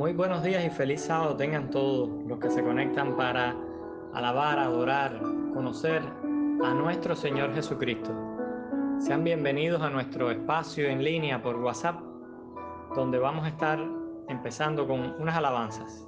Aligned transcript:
Muy 0.00 0.14
buenos 0.14 0.42
días 0.42 0.64
y 0.64 0.70
feliz 0.70 1.02
sábado 1.02 1.36
tengan 1.36 1.68
todos 1.68 2.08
los 2.26 2.38
que 2.38 2.48
se 2.48 2.62
conectan 2.62 3.18
para 3.18 3.54
alabar, 4.14 4.58
adorar, 4.58 5.20
conocer 5.52 6.02
a 6.64 6.72
nuestro 6.72 7.14
Señor 7.14 7.54
Jesucristo. 7.54 8.10
Sean 8.98 9.24
bienvenidos 9.24 9.82
a 9.82 9.90
nuestro 9.90 10.30
espacio 10.30 10.88
en 10.88 11.04
línea 11.04 11.42
por 11.42 11.56
WhatsApp, 11.56 12.00
donde 12.94 13.18
vamos 13.18 13.44
a 13.44 13.48
estar 13.48 13.78
empezando 14.30 14.88
con 14.88 15.00
unas 15.20 15.36
alabanzas. 15.36 16.06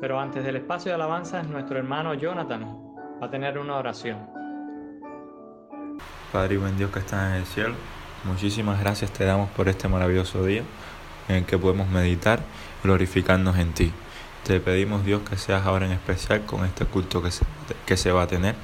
Pero 0.00 0.18
antes 0.18 0.42
del 0.42 0.56
espacio 0.56 0.88
de 0.88 0.94
alabanzas, 0.94 1.46
nuestro 1.46 1.76
hermano 1.76 2.14
Jonathan 2.14 2.74
va 3.22 3.26
a 3.26 3.30
tener 3.30 3.58
una 3.58 3.76
oración. 3.76 4.16
Padre 6.32 6.54
y 6.54 6.56
buen 6.56 6.78
Dios 6.78 6.90
que 6.90 7.00
está 7.00 7.28
en 7.28 7.42
el 7.42 7.44
cielo, 7.44 7.74
muchísimas 8.24 8.80
gracias 8.80 9.12
te 9.12 9.26
damos 9.26 9.50
por 9.50 9.68
este 9.68 9.88
maravilloso 9.88 10.42
día 10.42 10.62
en 11.30 11.36
el 11.36 11.44
que 11.44 11.58
podemos 11.58 11.88
meditar 11.88 12.40
glorificarnos 12.82 13.56
en 13.56 13.72
ti. 13.72 13.92
Te 14.44 14.60
pedimos 14.60 15.04
Dios 15.04 15.22
que 15.28 15.36
seas 15.36 15.66
ahora 15.66 15.86
en 15.86 15.92
especial 15.92 16.44
con 16.46 16.64
este 16.64 16.84
culto 16.86 17.22
que 17.22 17.30
se, 17.30 17.44
que 17.86 17.96
se 17.96 18.10
va 18.10 18.22
a 18.22 18.26
tener, 18.26 18.54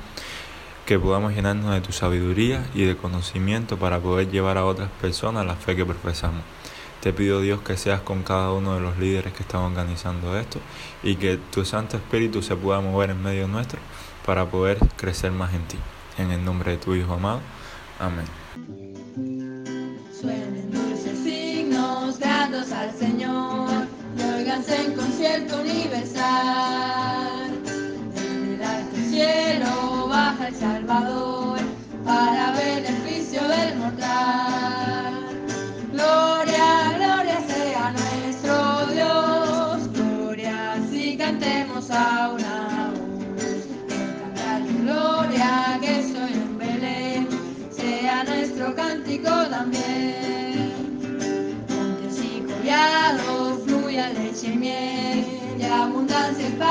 que 0.85 0.99
podamos 0.99 1.33
llenarnos 1.35 1.73
de 1.73 1.81
tu 1.81 1.93
sabiduría 1.93 2.67
y 2.75 2.85
de 2.85 2.97
conocimiento 2.97 3.77
para 3.77 3.99
poder 4.01 4.31
llevar 4.31 4.59
a 4.59 4.65
otras 4.65 4.91
personas 5.01 5.47
la 5.47 5.55
fe 5.55 5.77
que 5.77 5.85
profesamos. 5.85 6.43
Te 7.01 7.13
pido 7.13 7.41
Dios 7.41 7.61
que 7.61 7.77
seas 7.77 8.01
con 8.01 8.23
cada 8.23 8.53
uno 8.53 8.75
de 8.75 8.81
los 8.81 8.99
líderes 8.99 9.33
que 9.33 9.43
están 9.43 9.61
organizando 9.61 10.37
esto 10.39 10.61
y 11.03 11.17
que 11.17 11.37
tu 11.37 11.65
Santo 11.65 11.99
Espíritu 11.99 12.43
se 12.43 12.57
pueda 12.57 12.81
mover 12.81 13.11
en 13.11 13.23
medio 13.23 13.47
nuestro 13.47 13.79
para 14.25 14.47
poder 14.47 14.79
crecer 14.97 15.31
más 15.31 15.53
en 15.55 15.63
ti. 15.69 15.79
En 16.19 16.31
el 16.31 16.45
nombre 16.45 16.73
de 16.73 16.79
tu 16.79 16.95
Hijo 16.95 17.15
amado. 17.15 17.41
Amén. 18.01 18.46
Señor 22.99 23.87
oiganse 24.39 24.75
en 24.75 24.95
concierto 24.95 25.61
universal. 25.61 27.16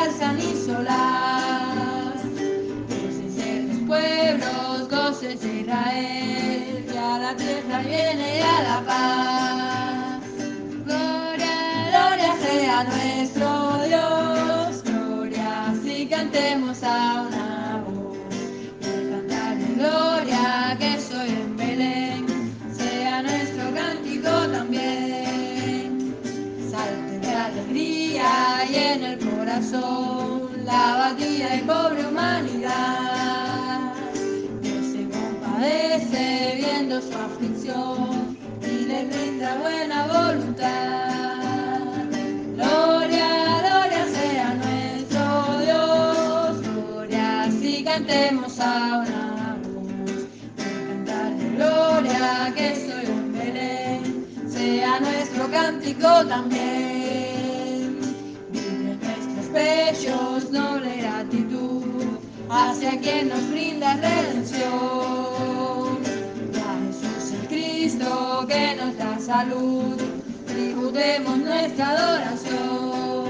Abundancia 0.05 0.31
esparzan 0.31 0.39
y 0.39 0.55
solas. 0.65 2.23
Desde 2.87 3.63
los 3.63 3.77
pueblos, 3.87 4.89
goces 4.89 5.41
de 5.41 5.61
Israel, 5.61 6.85
y 6.93 6.97
a 6.97 7.19
la 7.19 7.35
tierra 7.35 7.79
viene 7.79 8.41
a 8.41 8.63
la 8.63 8.81
paz. 8.85 10.21
Gloria, 10.85 11.89
gloria 11.89 12.35
sea 12.41 12.83
nuestro 12.83 13.14
la 30.75 30.95
batida 31.01 31.55
y 31.55 31.61
pobre 31.61 32.05
humanidad. 32.05 33.93
Dios 34.61 34.85
se 34.93 35.01
compadece 35.17 36.25
viendo 36.61 37.01
su 37.01 37.13
aflicción 37.27 38.37
y 38.61 38.73
le 38.89 39.05
brinda 39.05 39.49
buena 39.63 39.97
voluntad. 40.15 42.05
Gloria, 42.55 43.29
gloria 43.65 44.03
sea 44.17 44.47
nuestro 44.63 45.25
Dios, 45.65 46.51
gloria 46.67 47.49
si 47.59 47.83
cantemos 47.83 48.59
ahora 48.59 49.57
voz. 49.73 50.21
De 50.59 50.69
cantar 50.87 51.29
de 51.39 51.47
gloria 51.55 52.53
que 52.57 52.67
soy 52.85 53.05
en 53.17 53.25
Belén, 53.37 54.03
sea 54.55 54.99
nuestro 54.99 55.49
cántico 55.51 56.09
también. 56.33 57.99
Vive 58.51 58.91
en 58.91 58.99
nuestros 58.99 59.45
pechos 59.53 60.24
hacia 62.55 62.99
quien 62.99 63.29
nos 63.29 63.49
brinda 63.49 63.95
redención. 63.95 64.65
A 66.65 66.71
Jesús 66.87 67.33
el 67.33 67.47
Cristo 67.47 68.45
que 68.47 68.75
nos 68.75 68.97
da 68.97 69.19
salud, 69.19 69.97
tributemos 70.47 71.37
nuestra 71.37 71.89
adoración. 71.89 73.25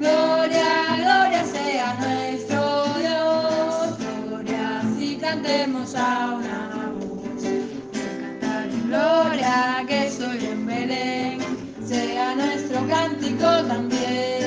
Gloria, 0.00 0.96
gloria 0.96 1.44
sea 1.44 1.94
nuestro 2.00 2.84
Dios, 2.98 3.98
gloria 3.98 4.82
si 4.98 5.16
cantemos 5.16 5.94
a 5.94 6.34
una 6.38 6.92
voz. 6.98 7.42
Cantar 8.20 8.68
gloria 8.86 9.84
que 9.86 10.10
soy 10.10 10.44
en 10.44 10.66
Belén, 10.66 11.38
sea 11.86 12.34
nuestro 12.34 12.86
cántico 12.88 13.46
también. 13.66 14.37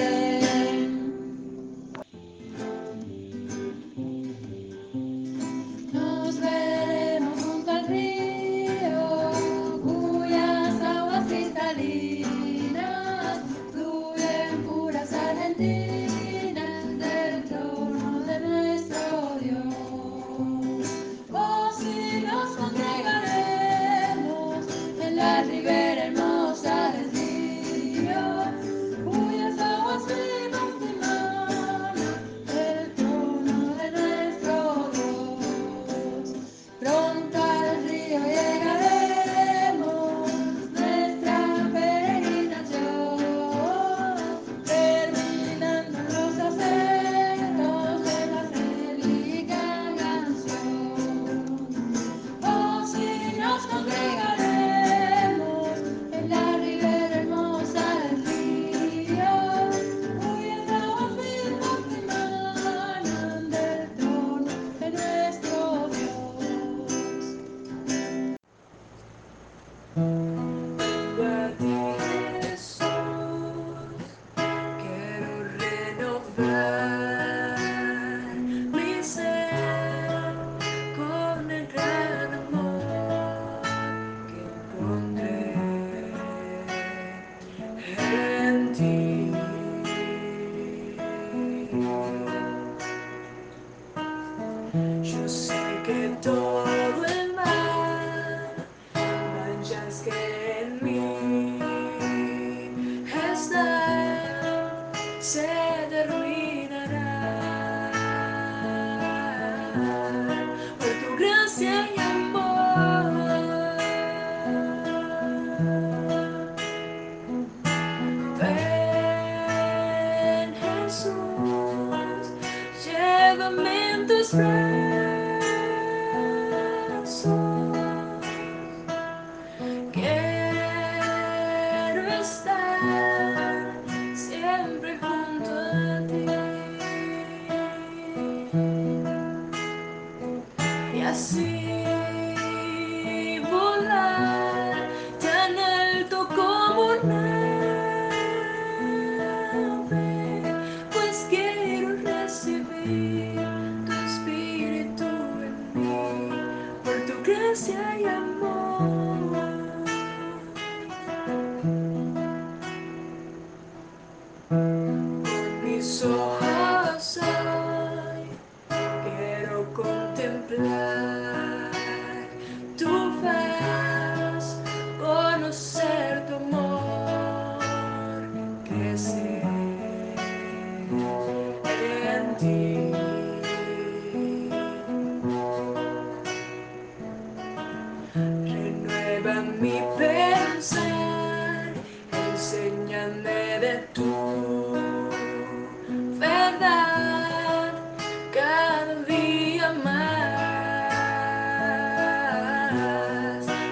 Yes. 141.12 141.51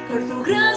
por 0.10 0.28
tu. 0.28 0.69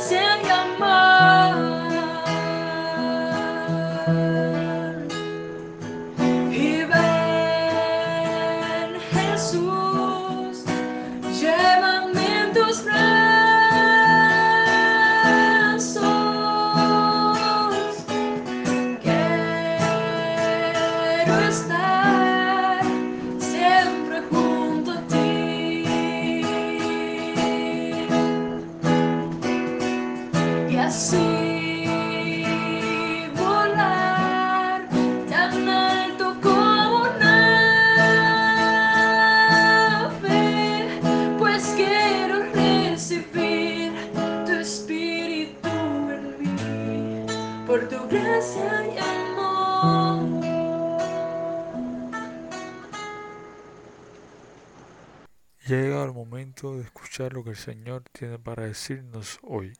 el 57.52 57.58
Señor 57.58 58.04
tiene 58.12 58.38
para 58.38 58.64
decirnos 58.64 59.38
hoy, 59.42 59.74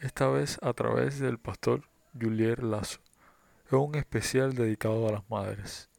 esta 0.00 0.28
vez 0.28 0.58
a 0.62 0.72
través 0.72 1.18
del 1.18 1.38
pastor 1.38 1.82
Julier 2.18 2.62
Lazo, 2.62 3.00
en 3.70 3.78
un 3.78 3.94
especial 3.96 4.54
dedicado 4.54 5.06
a 5.06 5.12
las 5.12 5.28
madres. 5.28 5.90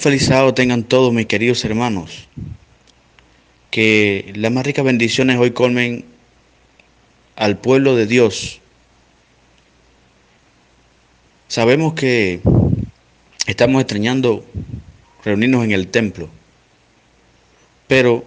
Un 0.00 0.04
feliz 0.04 0.24
sábado 0.24 0.54
tengan 0.54 0.82
todos 0.82 1.12
mis 1.12 1.26
queridos 1.26 1.62
hermanos. 1.62 2.26
Que 3.70 4.32
las 4.34 4.50
más 4.50 4.64
ricas 4.64 4.82
bendiciones 4.82 5.36
hoy 5.36 5.50
colmen 5.50 6.06
al 7.36 7.58
pueblo 7.58 7.94
de 7.96 8.06
Dios. 8.06 8.62
Sabemos 11.48 11.92
que 11.92 12.40
estamos 13.46 13.82
extrañando 13.82 14.42
reunirnos 15.22 15.64
en 15.64 15.72
el 15.72 15.88
templo, 15.88 16.30
pero 17.86 18.24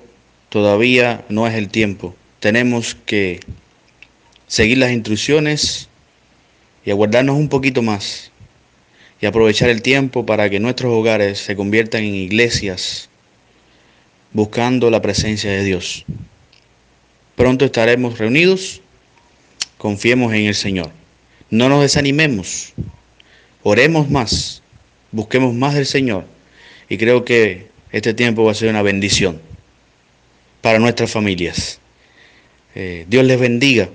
todavía 0.50 1.26
no 1.28 1.48
es 1.48 1.56
el 1.56 1.70
tiempo. 1.70 2.14
Tenemos 2.40 2.96
que 3.08 3.40
seguir 4.46 4.78
las 4.78 4.92
instrucciones 4.92 5.90
y 6.86 6.92
aguardarnos 6.92 7.36
un 7.36 7.50
poquito 7.50 7.82
más 7.82 8.32
y 9.24 9.26
aprovechar 9.26 9.70
el 9.70 9.82
tiempo 9.82 10.26
para 10.26 10.50
que 10.50 10.60
nuestros 10.60 10.92
hogares 10.92 11.40
se 11.40 11.56
conviertan 11.56 12.04
en 12.04 12.14
iglesias 12.14 13.08
buscando 14.34 14.90
la 14.90 15.02
presencia 15.02 15.50
de 15.50 15.64
Dios. 15.64 16.04
Pronto 17.38 17.64
estaremos 17.64 18.18
reunidos, 18.18 18.82
confiemos 19.78 20.34
en 20.34 20.48
el 20.48 20.56
Señor. 20.56 20.92
No 21.50 21.70
nos 21.70 21.84
desanimemos, 21.84 22.74
oremos 23.64 24.10
más, 24.10 24.62
busquemos 25.14 25.54
más 25.54 25.74
del 25.74 25.86
Señor 25.86 26.26
y 26.90 26.98
creo 26.98 27.24
que 27.24 27.68
este 27.94 28.14
tiempo 28.14 28.44
va 28.44 28.52
a 28.52 28.56
ser 28.56 28.72
una 28.72 28.82
bendición 28.82 29.40
para 30.60 30.80
nuestras 30.80 31.12
familias. 31.12 31.80
Eh, 32.76 33.06
Dios 33.08 33.24
les 33.24 33.40
bendiga, 33.40 33.88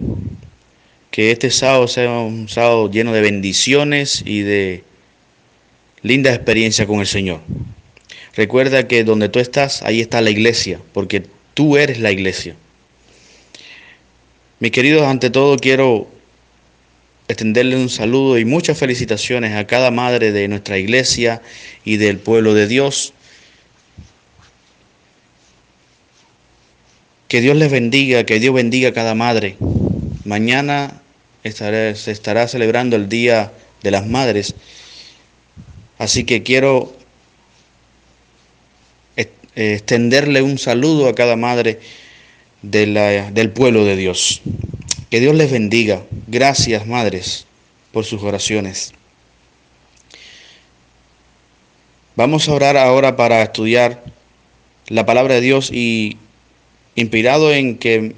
que 1.11 1.33
este 1.33 1.51
sábado 1.51 1.87
sea 1.87 2.13
un 2.13 2.49
sábado 2.49 2.91
lleno 2.91 3.13
de 3.13 3.21
bendiciones 3.21 4.23
y 4.25 4.41
de 4.41 4.89
linda 6.03 6.33
experiencia 6.33 6.87
con 6.87 7.01
el 7.01 7.07
Señor. 7.07 7.41
Recuerda 8.35 8.87
que 8.87 9.05
donde 9.05 9.29
tú 9.29 9.41
estás, 9.41 9.83
ahí 9.83 10.01
está 10.01 10.21
la 10.21 10.31
iglesia, 10.31 10.81
porque 10.93 11.25
tú 11.55 11.77
eres 11.77 11.99
la 11.99 12.13
iglesia. 12.13 12.55
Mis 14.61 14.71
queridos, 14.71 15.03
ante 15.03 15.31
todo 15.31 15.57
quiero 15.57 16.09
extenderle 17.29 17.77
un 17.77 17.91
saludo 17.91 18.39
y 18.39 18.45
muchas 18.45 18.79
felicitaciones 18.79 19.55
a 19.55 19.67
cada 19.67 19.91
madre 19.91 20.33
de 20.33 20.49
nuestra 20.49 20.79
iglesia 20.79 21.43
y 21.85 21.97
del 21.99 22.19
pueblo 22.19 22.55
de 22.55 22.67
Dios. 22.67 23.13
Que 27.29 27.41
Dios 27.41 27.57
les 27.57 27.71
bendiga, 27.71 28.25
que 28.25 28.41
Dios 28.41 28.55
bendiga 28.55 28.89
a 28.89 28.93
cada 28.93 29.15
madre. 29.15 29.57
Mañana 30.25 31.03
se 31.45 32.11
estará 32.11 32.49
celebrando 32.49 32.97
el 32.97 33.09
Día 33.09 33.53
de 33.83 33.91
las 33.91 34.07
Madres. 34.07 34.55
Así 35.99 36.25
que 36.25 36.43
quiero 36.43 36.93
extenderle 39.55 40.43
un 40.43 40.59
saludo 40.59 41.09
a 41.09 41.15
cada 41.15 41.37
madre 41.37 41.81
del 42.63 43.51
pueblo 43.51 43.85
de 43.85 43.97
Dios. 43.97 44.41
Que 45.11 45.21
Dios 45.21 45.35
les 45.35 45.51
bendiga. 45.51 46.03
Gracias, 46.29 46.87
madres, 46.87 47.47
por 47.93 48.05
sus 48.05 48.23
oraciones. 48.23 48.93
Vamos 52.15 52.49
a 52.49 52.53
orar 52.53 52.77
ahora 52.77 53.17
para 53.17 53.43
estudiar 53.43 54.05
la 54.89 55.07
palabra 55.07 55.35
de 55.35 55.41
Dios 55.41 55.71
y 55.73 56.19
inspirado 56.95 57.53
en 57.53 57.79
que 57.79 58.15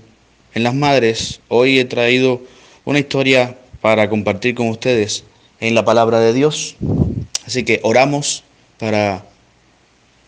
en 0.55 0.63
las 0.63 0.75
madres 0.75 1.41
hoy 1.49 1.79
he 1.79 1.85
traído 1.85 2.43
una 2.85 2.99
historia 2.99 3.57
para 3.81 4.09
compartir 4.09 4.55
con 4.55 4.69
ustedes 4.69 5.25
en 5.61 5.75
la 5.75 5.85
palabra 5.85 6.21
de 6.21 6.33
Dios. 6.33 6.77
Así 7.51 7.65
que 7.65 7.81
oramos 7.83 8.45
para 8.79 9.25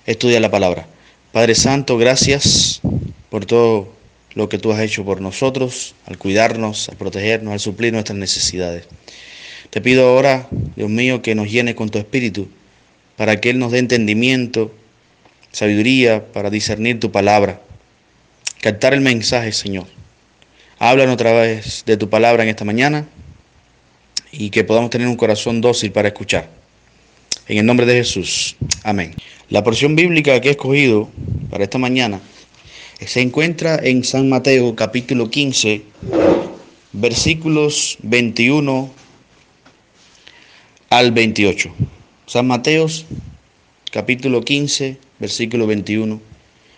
estudiar 0.07 0.43
la 0.43 0.51
palabra. 0.51 0.89
Padre 1.31 1.55
Santo, 1.55 1.97
gracias 1.97 2.81
por 3.31 3.47
todo 3.47 3.93
lo 4.35 4.49
que 4.49 4.59
tú 4.59 4.73
has 4.73 4.81
hecho 4.81 5.05
por 5.05 5.21
nosotros, 5.21 5.95
al 6.07 6.19
cuidarnos, 6.19 6.89
al 6.89 6.97
protegernos, 6.97 7.53
al 7.53 7.61
suplir 7.61 7.93
nuestras 7.93 8.19
necesidades. 8.19 8.89
Te 9.71 9.81
pido 9.81 10.09
ahora, 10.09 10.49
Dios 10.75 10.91
mío, 10.91 11.23
que 11.23 11.37
nos 11.37 11.49
llene 11.49 11.77
con 11.77 11.91
tu 11.91 11.99
espíritu 11.99 12.49
para 13.17 13.41
que 13.41 13.51
Él 13.51 13.61
nos 13.61 13.71
dé 13.71 13.79
entendimiento, 13.79 14.75
sabiduría 15.53 16.27
para 16.33 16.51
discernir 16.51 16.99
tu 16.99 17.13
palabra, 17.13 17.61
captar 18.61 18.95
el 18.95 19.01
mensaje, 19.01 19.53
Señor. 19.53 19.87
Háblanos 20.81 21.15
otra 21.15 21.33
vez 21.35 21.85
de 21.87 21.97
tu 21.97 22.11
palabra 22.11 22.43
en 22.43 22.49
esta 22.49 22.65
mañana 22.65 23.07
y 24.33 24.51
que 24.51 24.65
podamos 24.65 24.91
tener 24.91 25.07
un 25.07 25.17
corazón 25.17 25.61
dócil 25.61 25.93
para 25.93 26.09
escuchar. 26.09 26.62
En 27.49 27.59
el 27.59 27.67
nombre 27.67 27.87
de 27.87 27.95
Jesús. 27.95 28.57
Amén. 28.85 29.15
La 29.51 29.65
porción 29.65 29.97
bíblica 29.97 30.41
que 30.41 30.49
he 30.49 30.51
escogido 30.53 31.11
para 31.51 31.65
esta 31.65 31.77
mañana 31.77 32.21
se 33.05 33.21
encuentra 33.21 33.81
en 33.83 34.05
San 34.05 34.29
Mateo 34.29 34.77
capítulo 34.77 35.29
15, 35.29 35.83
versículos 36.93 37.99
21 38.03 38.91
al 40.89 41.11
28. 41.11 41.75
San 42.27 42.47
Mateo 42.47 42.87
capítulo 43.91 44.43
15, 44.43 44.97
versículo 45.19 45.67
21 45.67 46.21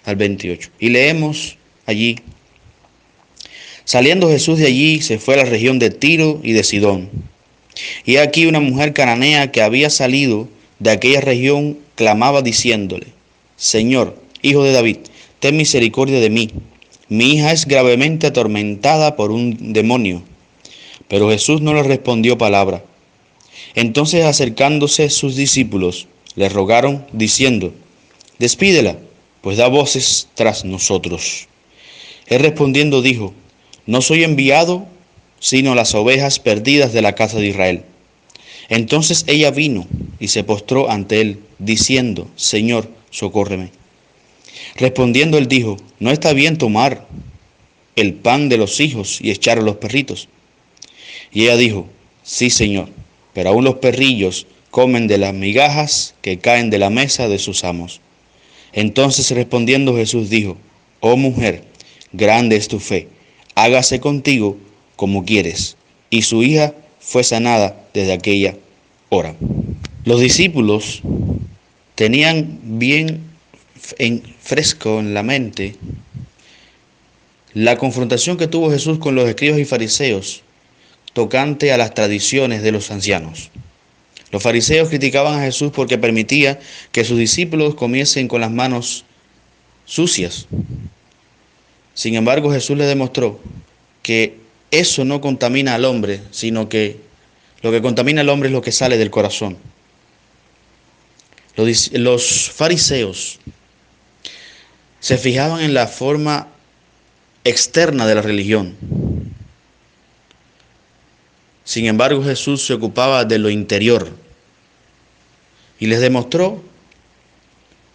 al 0.07 0.17
28. 0.17 0.71
Y 0.79 0.89
leemos 0.89 1.59
allí, 1.85 2.17
saliendo 3.85 4.31
Jesús 4.31 4.59
de 4.59 4.67
allí, 4.67 5.03
se 5.03 5.19
fue 5.19 5.35
a 5.35 5.45
la 5.45 5.45
región 5.45 5.79
de 5.79 5.91
Tiro 5.91 6.41
y 6.43 6.53
de 6.53 6.65
Sidón. 6.65 7.11
Y 8.05 8.17
aquí 8.17 8.47
una 8.47 8.61
mujer 8.61 8.93
cananea 8.93 9.51
que 9.53 9.63
había 9.63 9.91
salido 9.91 10.49
de 10.79 10.91
aquella 10.91 11.21
región 11.21 11.79
clamaba 11.95 12.43
diciéndole, 12.43 13.07
Señor, 13.57 14.17
hijo 14.43 14.63
de 14.63 14.73
David, 14.73 14.99
ten 15.41 15.57
misericordia 15.57 16.21
de 16.21 16.31
mí. 16.31 16.51
Mi 17.09 17.35
hija 17.35 17.53
es 17.53 17.67
gravemente 17.67 18.27
atormentada 18.27 19.17
por 19.17 19.31
un 19.31 19.73
demonio. 19.73 20.23
Pero 21.09 21.31
Jesús 21.31 21.61
no 21.61 21.75
le 21.75 21.83
respondió 21.83 22.39
palabra. 22.39 22.83
Entonces 23.75 24.25
acercándose 24.25 25.11
sus 25.11 25.37
discípulos, 25.37 26.07
le 26.35 26.49
rogaron 26.49 27.07
diciendo, 27.13 27.73
Despídela, 28.39 28.99
pues 29.41 29.57
da 29.57 29.69
voces 29.69 30.29
tras 30.35 30.65
nosotros. 30.65 31.47
Él 32.27 32.41
respondiendo 32.41 33.03
dijo, 33.03 33.35
No 33.87 34.01
soy 34.01 34.25
enviado 34.25 34.87
sino 35.45 35.75
las 35.75 35.95
ovejas 35.95 36.39
perdidas 36.39 36.95
de 36.95 37.03
la 37.03 37.15
casa 37.15 37.39
de 37.39 37.49
Israel. 37.49 37.83
Entonces 38.71 39.25
ella 39.27 39.51
vino 39.51 39.87
y 40.19 40.29
se 40.29 40.43
postró 40.43 40.91
ante 40.91 41.21
él, 41.21 41.41
diciendo, 41.59 42.31
Señor, 42.35 42.89
socórreme. 43.11 43.69
Respondiendo 44.77 45.37
él 45.37 45.47
dijo, 45.47 45.77
no 45.99 46.13
está 46.13 46.33
bien 46.33 46.57
tomar 46.57 47.07
el 47.95 48.15
pan 48.15 48.49
de 48.49 48.57
los 48.57 48.81
hijos 48.81 49.19
y 49.21 49.33
echar 49.33 49.59
a 49.59 49.61
los 49.63 49.77
perritos. 49.77 50.29
Y 51.31 51.43
ella 51.43 51.59
dijo, 51.59 51.89
sí, 52.23 52.49
Señor, 52.49 52.89
pero 53.35 53.51
aún 53.51 53.65
los 53.65 53.75
perrillos 53.75 54.47
comen 54.71 55.09
de 55.09 55.19
las 55.19 55.35
migajas 55.35 56.15
que 56.23 56.39
caen 56.39 56.71
de 56.71 56.79
la 56.79 56.89
mesa 56.89 57.29
de 57.29 57.39
sus 57.39 57.65
amos. 57.65 58.01
Entonces 58.73 59.31
respondiendo 59.31 59.95
Jesús 59.95 60.31
dijo, 60.31 60.57
oh 61.01 61.19
mujer, 61.19 61.65
grande 62.15 62.57
es 62.57 62.67
tu 62.67 62.81
fe, 62.81 63.09
hágase 63.55 64.01
contigo 64.01 64.57
como 64.97 65.25
quieres. 65.25 65.77
Y 66.11 66.23
su 66.23 66.43
hija 66.43 66.75
fue 67.01 67.25
sanada 67.25 67.77
desde 67.93 68.13
aquella 68.13 68.57
hora. 69.09 69.35
Los 70.05 70.21
discípulos 70.21 71.03
tenían 71.95 72.59
bien 72.63 73.23
en 73.99 74.23
fresco 74.41 75.01
en 75.01 75.15
la 75.15 75.23
mente 75.23 75.77
la 77.55 77.77
confrontación 77.79 78.37
que 78.37 78.49
tuvo 78.49 78.71
Jesús 78.71 78.99
con 78.99 79.15
los 79.15 79.29
escribas 79.29 79.61
y 79.61 79.65
fariseos 79.65 80.43
tocante 81.13 81.73
a 81.73 81.79
las 81.79 81.95
tradiciones 81.95 82.63
de 82.63 82.73
los 82.73 82.91
ancianos. 82.91 83.51
Los 84.33 84.43
fariseos 84.43 84.89
criticaban 84.89 85.39
a 85.39 85.45
Jesús 85.45 85.71
porque 85.73 85.97
permitía 85.97 86.59
que 86.91 87.05
sus 87.05 87.17
discípulos 87.17 87.77
comiesen 87.77 88.27
con 88.27 88.41
las 88.41 88.51
manos 88.51 89.05
sucias. 89.85 90.49
Sin 91.95 92.17
embargo, 92.17 92.51
Jesús 92.51 92.77
les 92.77 92.89
demostró 92.89 93.39
que 94.03 94.44
eso 94.81 95.05
no 95.05 95.21
contamina 95.21 95.75
al 95.75 95.85
hombre, 95.85 96.21
sino 96.31 96.69
que 96.69 97.01
lo 97.63 97.71
que 97.71 97.83
contamina 97.83 98.21
al 98.21 98.29
hombre 98.29 98.49
es 98.49 98.53
lo 98.53 98.63
que 98.63 98.73
sale 98.73 98.99
del 98.99 99.11
corazón. 99.11 99.57
Los, 101.57 102.51
fariseos 102.51 103.39
se 104.99 105.19
fijaban 105.19 105.63
en 105.63 105.75
la 105.75 105.87
forma 105.87 106.49
externa 107.45 108.07
de 108.07 108.15
la 108.15 108.23
religión. 108.23 108.75
Sin 111.65 111.87
embargo, 111.87 112.23
Jesús 112.25 112.67
se 112.67 112.75
ocupaba 112.75 113.25
de 113.25 113.39
lo 113.39 113.51
interior 113.51 114.11
y 115.79 115.87
les 115.87 116.01
demostró 116.01 116.63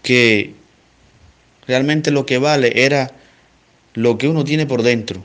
que 0.02 0.54
realmente 1.68 2.12
lo 2.12 2.26
que 2.26 2.38
vale 2.38 2.86
era 2.86 3.12
lo 3.94 4.18
que 4.18 4.28
uno 4.28 4.44
tiene 4.46 4.66
por 4.66 4.82
dentro 4.82 5.24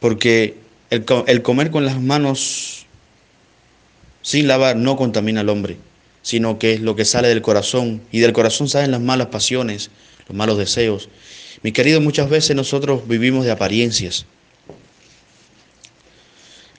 porque 0.00 0.56
el, 0.90 1.42
comer 1.42 1.70
con 1.70 1.84
las 1.84 2.00
manos 2.00 2.86
sin 4.22 4.46
lavar 4.48 4.76
no 4.76 4.96
contamina 4.96 5.40
al 5.40 5.48
hombre, 5.48 5.76
sino 6.22 6.58
que 6.58 6.74
es 6.74 6.80
lo 6.80 6.96
que 6.96 7.04
sale 7.04 7.28
del 7.28 7.42
corazón, 7.42 8.02
y 8.12 8.20
del 8.20 8.32
corazón 8.32 8.68
salen 8.68 8.90
las 8.90 9.00
malas 9.00 9.28
pasiones, 9.28 9.90
los 10.28 10.36
malos 10.36 10.58
deseos. 10.58 11.08
Mi 11.62 11.72
querido, 11.72 12.00
muchas 12.00 12.30
veces 12.30 12.54
nosotros 12.54 13.08
vivimos 13.08 13.44
de 13.44 13.50
apariencias. 13.50 14.26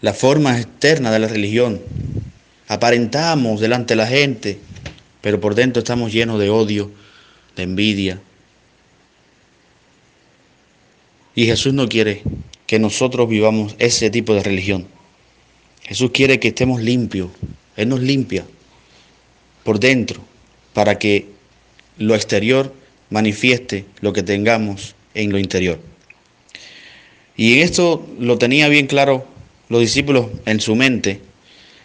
La 0.01 0.13
forma 0.13 0.57
externa 0.57 1.11
de 1.11 1.19
la 1.19 1.27
religión. 1.27 1.81
Aparentamos 2.67 3.59
delante 3.59 3.93
de 3.93 3.97
la 3.97 4.07
gente, 4.07 4.59
pero 5.21 5.41
por 5.41 5.55
dentro 5.55 5.79
estamos 5.79 6.13
llenos 6.13 6.39
de 6.39 6.49
odio, 6.49 6.91
de 7.57 7.63
envidia. 7.63 8.21
Y 11.35 11.45
Jesús 11.45 11.73
no 11.73 11.89
quiere 11.89 12.23
que 12.69 12.77
nosotros 12.77 13.27
vivamos 13.27 13.75
ese 13.79 14.11
tipo 14.11 14.35
de 14.35 14.43
religión. 14.43 14.85
Jesús 15.81 16.11
quiere 16.13 16.39
que 16.39 16.49
estemos 16.49 16.79
limpios. 16.79 17.31
Él 17.75 17.89
nos 17.89 17.99
limpia 17.99 18.45
por 19.63 19.79
dentro 19.79 20.21
para 20.73 20.99
que 20.99 21.25
lo 21.97 22.13
exterior 22.13 22.71
manifieste 23.09 23.85
lo 24.01 24.13
que 24.13 24.21
tengamos 24.21 24.93
en 25.15 25.31
lo 25.31 25.39
interior. 25.39 25.79
Y 27.35 27.53
en 27.53 27.61
esto 27.61 28.07
lo 28.19 28.37
tenía 28.37 28.67
bien 28.67 28.85
claro 28.85 29.25
los 29.67 29.81
discípulos 29.81 30.27
en 30.45 30.59
su 30.59 30.75
mente. 30.75 31.21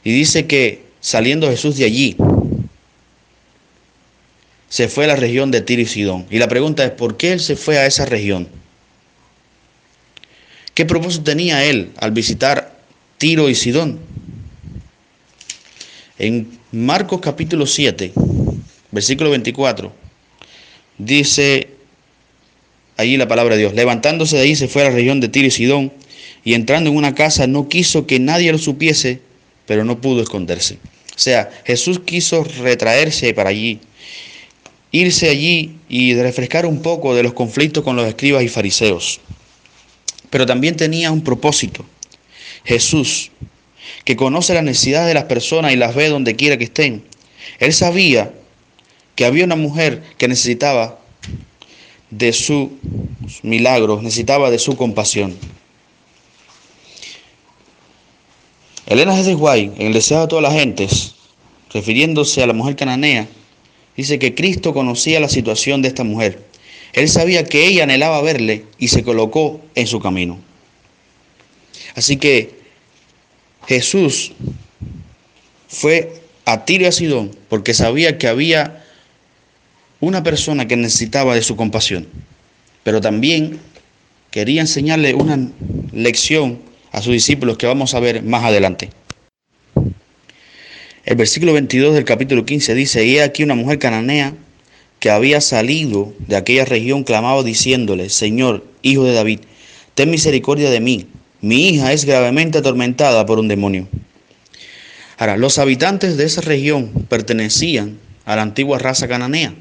Y 0.04 0.12
dice 0.12 0.46
que 0.46 0.82
saliendo 1.00 1.48
Jesús 1.48 1.78
de 1.78 1.86
allí, 1.86 2.14
se 4.68 4.88
fue 4.88 5.04
a 5.04 5.08
la 5.08 5.16
región 5.16 5.50
de 5.50 5.62
Tiro 5.62 5.80
y 5.80 5.86
Sidón. 5.86 6.26
Y 6.30 6.38
la 6.38 6.48
pregunta 6.48 6.84
es, 6.84 6.90
¿por 6.90 7.16
qué 7.16 7.32
él 7.32 7.40
se 7.40 7.56
fue 7.56 7.78
a 7.78 7.86
esa 7.86 8.04
región? 8.04 8.48
¿Qué 10.74 10.84
propósito 10.84 11.22
tenía 11.22 11.64
él 11.64 11.92
al 11.98 12.10
visitar 12.10 12.76
Tiro 13.18 13.48
y 13.48 13.54
Sidón? 13.54 14.00
En 16.18 16.58
Marcos 16.72 17.20
capítulo 17.20 17.64
7, 17.64 18.12
versículo 18.90 19.30
24, 19.30 19.92
dice 20.98 21.68
allí 22.96 23.16
la 23.16 23.28
palabra 23.28 23.54
de 23.54 23.60
Dios, 23.60 23.74
levantándose 23.74 24.36
de 24.36 24.42
ahí 24.42 24.56
se 24.56 24.66
fue 24.66 24.82
a 24.82 24.86
la 24.86 24.96
región 24.96 25.20
de 25.20 25.28
Tiro 25.28 25.46
y 25.46 25.52
Sidón 25.52 25.92
y 26.42 26.54
entrando 26.54 26.90
en 26.90 26.96
una 26.96 27.14
casa 27.14 27.46
no 27.46 27.68
quiso 27.68 28.08
que 28.08 28.18
nadie 28.18 28.50
lo 28.50 28.58
supiese, 28.58 29.20
pero 29.66 29.84
no 29.84 30.00
pudo 30.00 30.22
esconderse. 30.22 30.78
O 31.14 31.18
sea, 31.20 31.50
Jesús 31.64 32.00
quiso 32.00 32.42
retraerse 32.42 33.32
para 33.32 33.50
allí, 33.50 33.78
irse 34.90 35.30
allí 35.30 35.76
y 35.88 36.14
refrescar 36.14 36.66
un 36.66 36.82
poco 36.82 37.14
de 37.14 37.22
los 37.22 37.32
conflictos 37.32 37.84
con 37.84 37.94
los 37.94 38.08
escribas 38.08 38.42
y 38.42 38.48
fariseos. 38.48 39.20
Pero 40.34 40.46
también 40.46 40.74
tenía 40.74 41.12
un 41.12 41.22
propósito. 41.22 41.86
Jesús, 42.64 43.30
que 44.04 44.16
conoce 44.16 44.52
las 44.52 44.64
necesidades 44.64 45.06
de 45.06 45.14
las 45.14 45.26
personas 45.26 45.72
y 45.72 45.76
las 45.76 45.94
ve 45.94 46.08
donde 46.08 46.34
quiera 46.34 46.58
que 46.58 46.64
estén. 46.64 47.04
Él 47.60 47.72
sabía 47.72 48.34
que 49.14 49.26
había 49.26 49.44
una 49.44 49.54
mujer 49.54 50.02
que 50.18 50.26
necesitaba 50.26 50.98
de 52.10 52.32
sus 52.32 52.70
milagros, 53.44 54.02
necesitaba 54.02 54.50
de 54.50 54.58
su 54.58 54.76
compasión. 54.76 55.36
Elena 58.86 59.16
G. 59.16 59.36
White, 59.38 59.80
en 59.80 59.86
el 59.86 59.92
deseo 59.92 60.22
de 60.22 60.26
todas 60.26 60.42
las 60.42 60.54
gentes, 60.54 61.14
refiriéndose 61.72 62.42
a 62.42 62.48
la 62.48 62.54
mujer 62.54 62.74
cananea, 62.74 63.28
dice 63.96 64.18
que 64.18 64.34
Cristo 64.34 64.74
conocía 64.74 65.20
la 65.20 65.28
situación 65.28 65.80
de 65.80 65.86
esta 65.86 66.02
mujer. 66.02 66.53
Él 66.94 67.08
sabía 67.08 67.44
que 67.44 67.66
ella 67.66 67.82
anhelaba 67.82 68.22
verle 68.22 68.64
y 68.78 68.88
se 68.88 69.02
colocó 69.02 69.60
en 69.74 69.86
su 69.86 70.00
camino. 70.00 70.38
Así 71.96 72.16
que 72.16 72.54
Jesús 73.66 74.32
fue 75.68 76.22
a 76.44 76.64
Tiro 76.64 76.84
y 76.84 76.86
a 76.86 76.92
Sidón 76.92 77.36
porque 77.48 77.74
sabía 77.74 78.16
que 78.16 78.28
había 78.28 78.84
una 80.00 80.22
persona 80.22 80.68
que 80.68 80.76
necesitaba 80.76 81.34
de 81.34 81.42
su 81.42 81.56
compasión, 81.56 82.06
pero 82.84 83.00
también 83.00 83.58
quería 84.30 84.60
enseñarle 84.60 85.14
una 85.14 85.50
lección 85.92 86.60
a 86.92 87.02
sus 87.02 87.12
discípulos 87.12 87.56
que 87.56 87.66
vamos 87.66 87.94
a 87.94 88.00
ver 88.00 88.22
más 88.22 88.44
adelante. 88.44 88.90
El 91.04 91.16
versículo 91.16 91.52
22 91.52 91.94
del 91.94 92.04
capítulo 92.04 92.44
15 92.44 92.74
dice, 92.74 93.04
y 93.04 93.18
aquí 93.18 93.42
una 93.42 93.54
mujer 93.54 93.78
cananea 93.78 94.34
que 95.04 95.10
había 95.10 95.42
salido 95.42 96.14
de 96.28 96.34
aquella 96.34 96.64
región 96.64 97.04
clamaba 97.04 97.42
diciéndole, 97.42 98.08
Señor, 98.08 98.64
hijo 98.80 99.04
de 99.04 99.12
David, 99.12 99.40
ten 99.94 100.10
misericordia 100.10 100.70
de 100.70 100.80
mí, 100.80 101.08
mi 101.42 101.68
hija 101.68 101.92
es 101.92 102.06
gravemente 102.06 102.56
atormentada 102.56 103.26
por 103.26 103.38
un 103.38 103.46
demonio. 103.46 103.86
Ahora, 105.18 105.36
los 105.36 105.58
habitantes 105.58 106.16
de 106.16 106.24
esa 106.24 106.40
región 106.40 106.88
pertenecían 107.10 107.98
a 108.24 108.34
la 108.34 108.40
antigua 108.40 108.78
raza 108.78 109.06
cananea. 109.06 109.52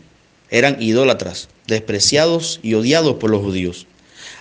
Eran 0.50 0.82
idólatras, 0.82 1.50
despreciados 1.68 2.62
y 2.64 2.76
odiados 2.76 3.16
por 3.16 3.30
los 3.30 3.42
judíos. 3.42 3.86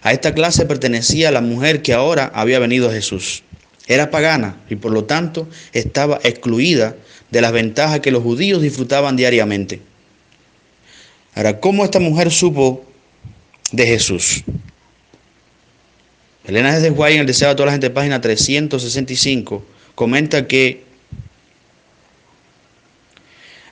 A 0.02 0.12
esta 0.12 0.34
clase 0.34 0.66
pertenecía 0.66 1.32
la 1.32 1.40
mujer 1.40 1.82
que 1.82 1.94
ahora 1.94 2.30
había 2.32 2.60
venido 2.60 2.88
a 2.88 2.92
Jesús. 2.92 3.42
Era 3.88 4.12
pagana 4.12 4.60
y 4.70 4.76
por 4.76 4.92
lo 4.92 5.02
tanto 5.02 5.48
estaba 5.72 6.20
excluida 6.22 6.94
de 7.32 7.40
las 7.40 7.50
ventajas 7.50 7.98
que 7.98 8.12
los 8.12 8.22
judíos 8.22 8.62
disfrutaban 8.62 9.16
diariamente. 9.16 9.80
Ahora, 11.34 11.60
¿cómo 11.60 11.84
esta 11.84 11.98
mujer 11.98 12.30
supo 12.30 12.84
de 13.70 13.86
Jesús? 13.86 14.44
Elena 16.44 16.78
de 16.78 16.90
Guay 16.90 17.14
en 17.14 17.20
el 17.20 17.26
Deseo 17.26 17.48
de 17.48 17.54
toda 17.54 17.66
la 17.66 17.72
gente, 17.72 17.88
página 17.88 18.20
365, 18.20 19.64
comenta 19.94 20.46
que 20.46 20.82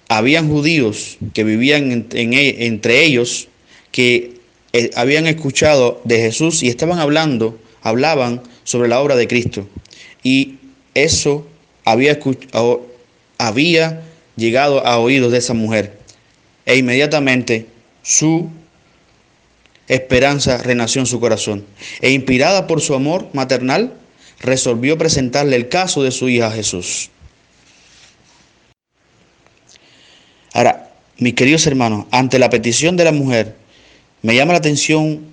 habían 0.08 0.48
judíos 0.48 1.18
que 1.34 1.44
vivían 1.44 2.06
e, 2.12 2.66
entre 2.66 3.04
ellos 3.04 3.48
que 3.92 4.40
eh, 4.72 4.90
habían 4.96 5.26
escuchado 5.26 6.00
de 6.04 6.18
Jesús 6.18 6.62
y 6.62 6.68
estaban 6.68 6.98
hablando, 6.98 7.58
hablaban 7.82 8.42
sobre 8.64 8.88
la 8.88 9.00
obra 9.00 9.16
de 9.16 9.28
Cristo. 9.28 9.68
Y 10.22 10.56
eso 10.94 11.46
había, 11.84 12.18
había 13.36 14.02
llegado 14.36 14.86
a 14.86 14.98
oídos 14.98 15.32
de 15.32 15.38
esa 15.38 15.54
mujer. 15.54 15.99
E 16.66 16.76
inmediatamente 16.76 17.66
su 18.02 18.50
esperanza 19.88 20.58
renació 20.58 21.00
en 21.00 21.06
su 21.06 21.20
corazón. 21.20 21.64
E 22.00 22.10
inspirada 22.10 22.66
por 22.66 22.80
su 22.80 22.94
amor 22.94 23.28
maternal, 23.32 23.94
resolvió 24.40 24.96
presentarle 24.96 25.56
el 25.56 25.68
caso 25.68 26.02
de 26.02 26.10
su 26.10 26.28
hija 26.28 26.50
Jesús. 26.50 27.10
Ahora, 30.52 30.90
mis 31.18 31.34
queridos 31.34 31.66
hermanos, 31.66 32.06
ante 32.10 32.38
la 32.38 32.50
petición 32.50 32.96
de 32.96 33.04
la 33.04 33.12
mujer, 33.12 33.56
me 34.22 34.34
llama 34.34 34.52
la 34.52 34.58
atención 34.58 35.26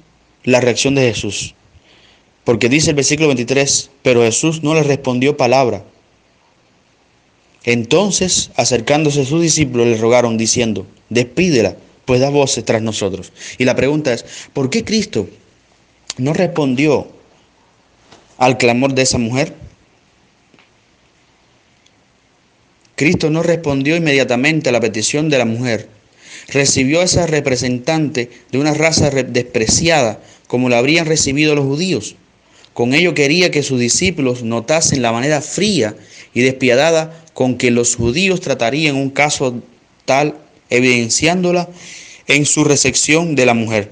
la 0.44 0.62
reacción 0.62 0.96
de 0.96 1.14
Jesús. 1.14 1.56
Porque 2.44 2.70
dice 2.70 2.92
el 2.92 2.96
versículo 2.96 3.28
23, 3.28 3.92
pero 4.02 4.24
Jesús 4.24 4.64
no 4.64 4.74
le 4.74 4.84
respondió 4.84 5.38
palabra. 5.38 5.84
Entonces, 7.64 8.52
acercándose 8.56 9.22
a 9.22 9.26
sus 9.26 9.42
discípulos, 9.42 9.88
le 9.88 9.98
rogaron 9.98 10.38
diciendo, 10.38 10.88
despídela 11.10 11.76
pues 12.08 12.22
da 12.22 12.30
voces 12.30 12.64
tras 12.64 12.82
nosotros. 12.82 13.34
Y 13.58 13.66
la 13.66 13.76
pregunta 13.76 14.14
es, 14.14 14.24
¿por 14.54 14.70
qué 14.70 14.86
Cristo 14.86 15.28
no 16.18 16.34
respondió 16.34 17.10
al 18.38 18.58
clamor 18.58 18.94
de 18.94 19.02
esa 19.02 19.18
mujer? 19.18 19.54
Cristo 22.96 23.30
no 23.30 23.44
respondió 23.44 23.98
inmediatamente 23.98 24.70
a 24.70 24.72
la 24.72 24.80
petición 24.80 25.30
de 25.30 25.38
la 25.38 25.44
mujer. 25.44 25.90
Recibió 26.48 27.02
a 27.02 27.04
esa 27.04 27.28
representante 27.28 28.32
de 28.54 28.58
una 28.58 28.74
raza 28.74 29.10
despreciada 29.10 30.22
como 30.48 30.70
la 30.70 30.78
habrían 30.78 31.08
recibido 31.08 31.56
los 31.56 31.66
judíos. 31.66 32.16
Con 32.74 32.94
ello 32.94 33.14
quería 33.16 33.52
que 33.52 33.64
sus 33.64 33.82
discípulos 33.82 34.44
notasen 34.44 35.02
la 35.02 35.12
manera 35.12 35.42
fría 35.42 35.94
y 36.34 36.40
despiadada 36.40 37.22
con 37.34 37.58
que 37.58 37.70
los 37.70 37.98
judíos 37.98 38.40
tratarían 38.40 38.96
un 38.96 39.10
caso 39.10 39.62
tal 40.06 40.47
evidenciándola 40.70 41.70
en 42.28 42.46
su 42.46 42.64
recepción 42.64 43.36
de 43.36 43.46
la 43.46 43.54
mujer 43.54 43.90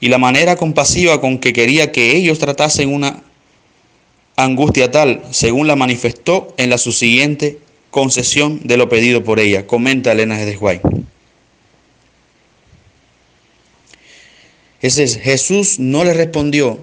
y 0.00 0.08
la 0.08 0.18
manera 0.18 0.56
compasiva 0.56 1.20
con 1.20 1.38
que 1.38 1.52
quería 1.52 1.92
que 1.92 2.16
ellos 2.16 2.38
tratasen 2.38 2.92
una 2.92 3.22
angustia 4.36 4.90
tal, 4.90 5.22
según 5.30 5.66
la 5.66 5.76
manifestó 5.76 6.54
en 6.56 6.70
la 6.70 6.78
subsiguiente 6.78 7.58
concesión 7.90 8.60
de 8.64 8.76
lo 8.76 8.88
pedido 8.88 9.22
por 9.22 9.40
ella, 9.40 9.66
comenta 9.66 10.12
Elena 10.12 10.38
de 10.38 10.56
Guay. 10.56 10.80
Jesús 14.80 15.78
no 15.78 16.04
le 16.04 16.14
respondió 16.14 16.78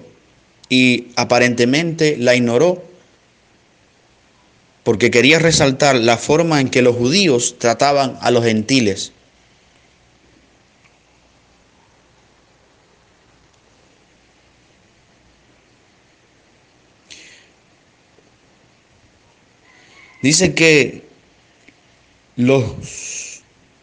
y 0.68 1.08
aparentemente 1.16 2.16
la 2.16 2.36
ignoró 2.36 2.84
porque 4.88 5.10
quería 5.10 5.38
resaltar 5.38 5.96
la 5.96 6.16
forma 6.16 6.62
en 6.62 6.70
que 6.70 6.80
los 6.80 6.96
judíos 6.96 7.56
trataban 7.58 8.16
a 8.22 8.30
los 8.30 8.42
gentiles. 8.42 9.12
Dice 20.22 20.54
que 20.54 21.02
los 22.36 23.42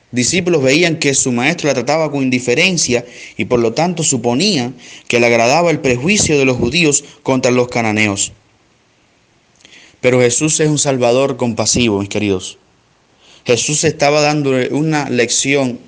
discípulos 0.10 0.64
veían 0.64 0.98
que 0.98 1.14
su 1.14 1.32
maestro 1.32 1.68
la 1.68 1.76
trataba 1.76 2.10
con 2.10 2.24
indiferencia 2.24 3.06
y 3.38 3.46
por 3.46 3.60
lo 3.60 3.74
tanto 3.74 4.02
suponían 4.02 4.74
que 5.08 5.20
le 5.20 5.28
agradaba 5.28 5.70
el 5.70 5.82
prejuicio 5.82 6.40
de 6.40 6.46
los 6.46 6.58
judíos 6.58 7.04
contra 7.22 7.52
los 7.52 7.68
cananeos. 7.68 8.32
Pero 10.06 10.22
Jesús 10.22 10.60
es 10.60 10.70
un 10.70 10.78
salvador 10.78 11.36
compasivo, 11.36 12.00
mis 12.00 12.10
queridos. 12.10 12.60
Jesús 13.44 13.84
estaba 13.84 14.22
dando 14.22 14.52
una 14.70 15.10
lección 15.10 15.80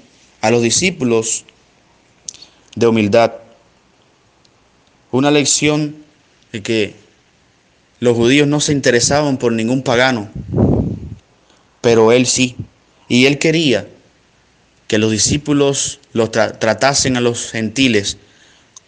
a 0.41 0.49
los 0.49 0.63
discípulos 0.63 1.45
de 2.75 2.88
humildad. 2.88 3.34
Una 5.12 5.30
lección 5.30 5.97
de 6.51 6.63
que 6.63 6.95
los 7.99 8.17
judíos 8.17 8.47
no 8.47 8.60
se 8.60 8.71
interesaban 8.71 9.38
por 9.38 9.51
ningún 9.51 9.84
pagano, 9.84 10.30
pero 11.82 12.12
él 12.12 12.25
sí. 12.25 12.56
Y 13.08 13.27
él 13.27 13.38
quería 13.38 13.88
que 14.88 14.97
los 14.97 15.12
discípulos 15.12 15.99
los 16.13 16.32
tra 16.32 16.58
tratasen 16.58 17.17
a 17.17 17.21
los 17.21 17.51
gentiles 17.51 18.17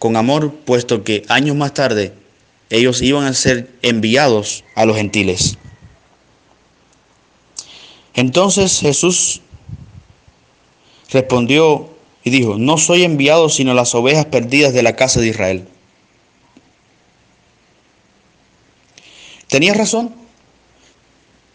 con 0.00 0.16
amor, 0.16 0.52
puesto 0.64 1.04
que 1.04 1.22
años 1.28 1.54
más 1.54 1.72
tarde 1.72 2.14
ellos 2.70 3.02
iban 3.02 3.24
a 3.24 3.34
ser 3.34 3.68
enviados 3.82 4.64
a 4.76 4.84
los 4.86 4.96
gentiles. 4.96 5.58
Entonces 8.14 8.80
Jesús 8.80 9.40
respondió 11.10 11.90
y 12.22 12.30
dijo, 12.30 12.56
no 12.58 12.78
soy 12.78 13.04
enviado 13.04 13.48
sino 13.48 13.74
las 13.74 13.94
ovejas 13.94 14.26
perdidas 14.26 14.72
de 14.72 14.82
la 14.82 14.96
casa 14.96 15.20
de 15.20 15.28
Israel. 15.28 15.66
Tenía 19.48 19.74
razón, 19.74 20.14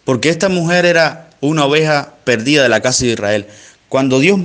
porque 0.04 0.28
esta 0.28 0.49
mujer 0.49 0.86
era 0.86 1.30
una 1.39 1.65
oveja 1.65 2.15
perdida 2.25 2.63
de 2.63 2.69
la 2.69 2.82
casa 2.82 3.06
de 3.06 3.13
Israel. 3.13 3.47
Cuando 3.88 4.19
Dios 4.19 4.41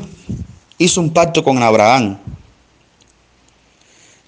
hizo 0.78 1.00
un 1.00 1.12
pacto 1.12 1.42
con 1.42 1.60
Abraham, 1.62 2.18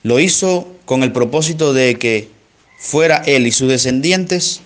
lo 0.03 0.19
hizo 0.19 0.67
con 0.93 1.03
el 1.03 1.13
propósito 1.13 1.73
de 1.73 1.95
que 1.95 2.29
fuera 2.79 3.23
él 3.25 3.47
y 3.47 3.51
sus 3.51 3.71
descendientes 3.71 4.61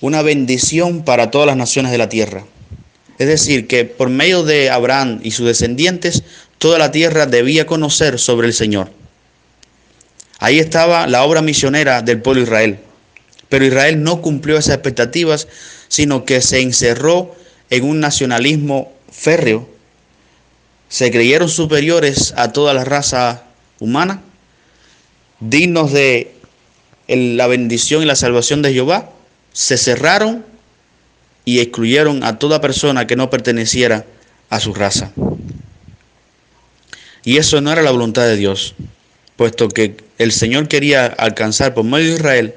una 0.00 0.22
bendición 0.22 1.02
para 1.02 1.32
todas 1.32 1.48
las 1.48 1.56
naciones 1.56 1.90
de 1.90 1.98
la 1.98 2.08
tierra. 2.08 2.44
Es 3.18 3.26
decir, 3.26 3.66
que 3.66 3.84
por 3.84 4.08
medio 4.08 4.44
de 4.44 4.70
Abraham 4.70 5.18
y 5.20 5.32
sus 5.32 5.46
descendientes, 5.46 6.22
toda 6.58 6.78
la 6.78 6.92
tierra 6.92 7.26
debía 7.26 7.66
conocer 7.66 8.20
sobre 8.20 8.46
el 8.46 8.54
Señor. 8.54 8.92
Ahí 10.38 10.60
estaba 10.60 11.08
la 11.08 11.24
obra 11.24 11.42
misionera 11.42 12.02
del 12.02 12.22
pueblo 12.22 12.44
Israel. 12.44 12.78
Pero 13.48 13.64
Israel 13.64 14.00
no 14.00 14.22
cumplió 14.22 14.58
esas 14.58 14.76
expectativas, 14.76 15.48
sino 15.88 16.24
que 16.24 16.40
se 16.40 16.60
encerró 16.60 17.34
en 17.70 17.82
un 17.82 17.98
nacionalismo 17.98 18.92
férreo. 19.10 19.68
Se 20.88 21.10
creyeron 21.10 21.48
superiores 21.48 22.32
a 22.36 22.52
toda 22.52 22.74
la 22.74 22.84
raza 22.84 23.42
humana, 23.80 24.22
dignos 25.40 25.92
de 25.92 26.32
la 27.08 27.46
bendición 27.46 28.02
y 28.02 28.06
la 28.06 28.16
salvación 28.16 28.62
de 28.62 28.72
Jehová. 28.72 29.10
Se 29.52 29.76
cerraron 29.76 30.44
y 31.44 31.60
excluyeron 31.60 32.22
a 32.24 32.38
toda 32.38 32.60
persona 32.60 33.06
que 33.06 33.16
no 33.16 33.30
perteneciera 33.30 34.04
a 34.50 34.60
su 34.60 34.74
raza. 34.74 35.12
Y 37.24 37.36
eso 37.38 37.60
no 37.60 37.72
era 37.72 37.82
la 37.82 37.90
voluntad 37.90 38.24
de 38.26 38.36
Dios, 38.36 38.74
puesto 39.36 39.68
que 39.68 39.96
el 40.18 40.32
Señor 40.32 40.68
quería 40.68 41.06
alcanzar 41.06 41.74
por 41.74 41.84
medio 41.84 42.08
de 42.08 42.14
Israel 42.14 42.54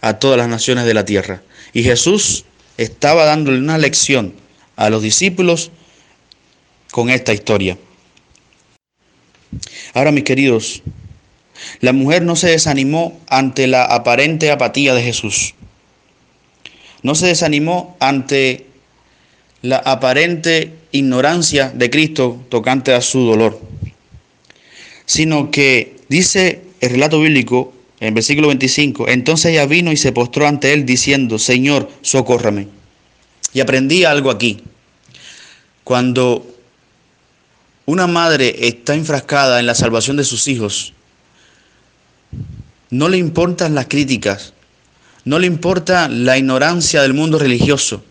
a 0.00 0.18
todas 0.18 0.38
las 0.38 0.48
naciones 0.48 0.84
de 0.84 0.94
la 0.94 1.04
tierra. 1.04 1.42
Y 1.72 1.82
Jesús 1.82 2.44
estaba 2.76 3.24
dándole 3.24 3.58
una 3.58 3.78
lección 3.78 4.34
a 4.76 4.90
los 4.90 5.02
discípulos 5.02 5.70
con 6.90 7.10
esta 7.10 7.32
historia. 7.32 7.78
Ahora, 9.94 10.12
mis 10.12 10.24
queridos, 10.24 10.82
la 11.82 11.92
mujer 11.92 12.22
no 12.22 12.36
se 12.36 12.48
desanimó 12.48 13.20
ante 13.28 13.66
la 13.66 13.84
aparente 13.84 14.52
apatía 14.52 14.94
de 14.94 15.02
Jesús. 15.02 15.54
No 17.02 17.16
se 17.16 17.26
desanimó 17.26 17.96
ante 17.98 18.66
la 19.62 19.78
aparente 19.78 20.72
ignorancia 20.92 21.70
de 21.70 21.90
Cristo 21.90 22.40
tocante 22.50 22.94
a 22.94 23.00
su 23.00 23.26
dolor, 23.26 23.60
sino 25.06 25.50
que 25.50 25.96
dice 26.08 26.62
el 26.80 26.90
relato 26.90 27.20
bíblico 27.20 27.72
en 27.98 28.14
versículo 28.14 28.46
25, 28.48 29.08
entonces 29.08 29.50
ella 29.50 29.66
vino 29.66 29.90
y 29.90 29.96
se 29.96 30.12
postró 30.12 30.46
ante 30.46 30.72
él 30.72 30.86
diciendo, 30.86 31.40
Señor, 31.40 31.90
socórrame. 32.02 32.68
Y 33.54 33.60
aprendí 33.60 34.04
algo 34.04 34.30
aquí. 34.30 34.62
Cuando 35.82 36.46
una 37.86 38.06
madre 38.06 38.68
está 38.68 38.94
enfrascada 38.94 39.58
en 39.58 39.66
la 39.66 39.74
salvación 39.74 40.16
de 40.16 40.24
sus 40.24 40.46
hijos, 40.46 40.94
no 42.92 43.08
le 43.08 43.16
importan 43.16 43.74
las 43.74 43.86
críticas, 43.86 44.52
no 45.24 45.38
le 45.38 45.46
importa 45.46 46.10
la 46.10 46.36
ignorancia 46.36 47.00
del 47.00 47.14
mundo 47.14 47.38
religioso, 47.38 48.04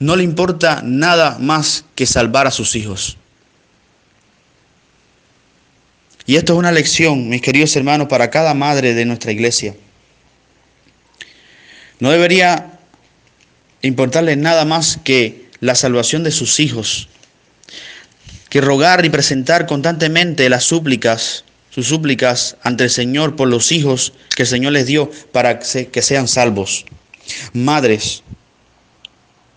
no 0.00 0.16
le 0.16 0.24
importa 0.24 0.82
nada 0.84 1.38
más 1.38 1.84
que 1.94 2.04
salvar 2.04 2.48
a 2.48 2.50
sus 2.50 2.74
hijos. 2.74 3.16
Y 6.26 6.34
esto 6.34 6.54
es 6.54 6.58
una 6.58 6.72
lección, 6.72 7.28
mis 7.28 7.40
queridos 7.40 7.76
hermanos, 7.76 8.08
para 8.08 8.28
cada 8.28 8.54
madre 8.54 8.92
de 8.92 9.04
nuestra 9.04 9.30
iglesia. 9.30 9.76
No 12.00 12.10
debería 12.10 12.80
importarle 13.82 14.34
nada 14.34 14.64
más 14.64 14.98
que 15.04 15.46
la 15.60 15.76
salvación 15.76 16.24
de 16.24 16.32
sus 16.32 16.58
hijos, 16.58 17.08
que 18.50 18.60
rogar 18.60 19.06
y 19.06 19.10
presentar 19.10 19.66
constantemente 19.66 20.48
las 20.48 20.64
súplicas, 20.64 21.44
súplicas 21.86 22.56
ante 22.62 22.84
el 22.84 22.90
Señor 22.90 23.36
por 23.36 23.48
los 23.48 23.72
hijos 23.72 24.12
que 24.34 24.42
el 24.42 24.48
Señor 24.48 24.72
les 24.72 24.86
dio 24.86 25.10
para 25.32 25.58
que 25.58 26.02
sean 26.02 26.28
salvos. 26.28 26.84
Madres, 27.52 28.22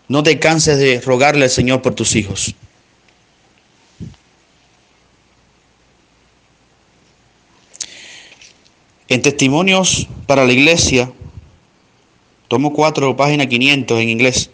no 0.07 0.23
te 0.23 0.39
canses 0.39 0.77
de 0.77 1.01
rogarle 1.01 1.45
al 1.45 1.49
Señor 1.49 1.81
por 1.81 1.95
tus 1.95 2.15
hijos. 2.15 2.53
En 9.07 9.21
Testimonios 9.21 10.07
para 10.25 10.45
la 10.45 10.53
Iglesia, 10.53 11.11
tomo 12.47 12.73
4, 12.73 13.17
página 13.17 13.47
500 13.47 13.99
en 13.99 14.09
inglés. 14.09 14.49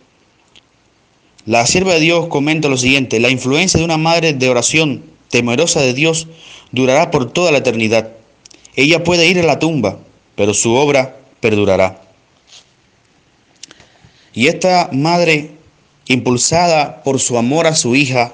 La 1.45 1.65
sierva 1.65 1.93
de 1.93 1.99
Dios 1.99 2.27
comenta 2.27 2.67
lo 2.67 2.77
siguiente, 2.77 3.19
la 3.19 3.29
influencia 3.29 3.77
de 3.77 3.85
una 3.85 3.97
madre 3.97 4.33
de 4.33 4.49
oración 4.49 5.03
temerosa 5.29 5.81
de 5.81 5.93
Dios 5.93 6.27
durará 6.71 7.11
por 7.11 7.31
toda 7.31 7.51
la 7.51 7.59
eternidad. 7.59 8.11
Ella 8.75 9.03
puede 9.03 9.27
ir 9.27 9.39
a 9.39 9.43
la 9.43 9.59
tumba, 9.59 9.99
pero 10.35 10.53
su 10.53 10.73
obra 10.73 11.17
perdurará. 11.39 12.01
Y 14.33 14.47
esta 14.47 14.89
madre, 14.91 15.51
impulsada 16.07 17.03
por 17.03 17.19
su 17.19 17.37
amor 17.37 17.65
a 17.67 17.75
su 17.75 17.95
hija, 17.95 18.33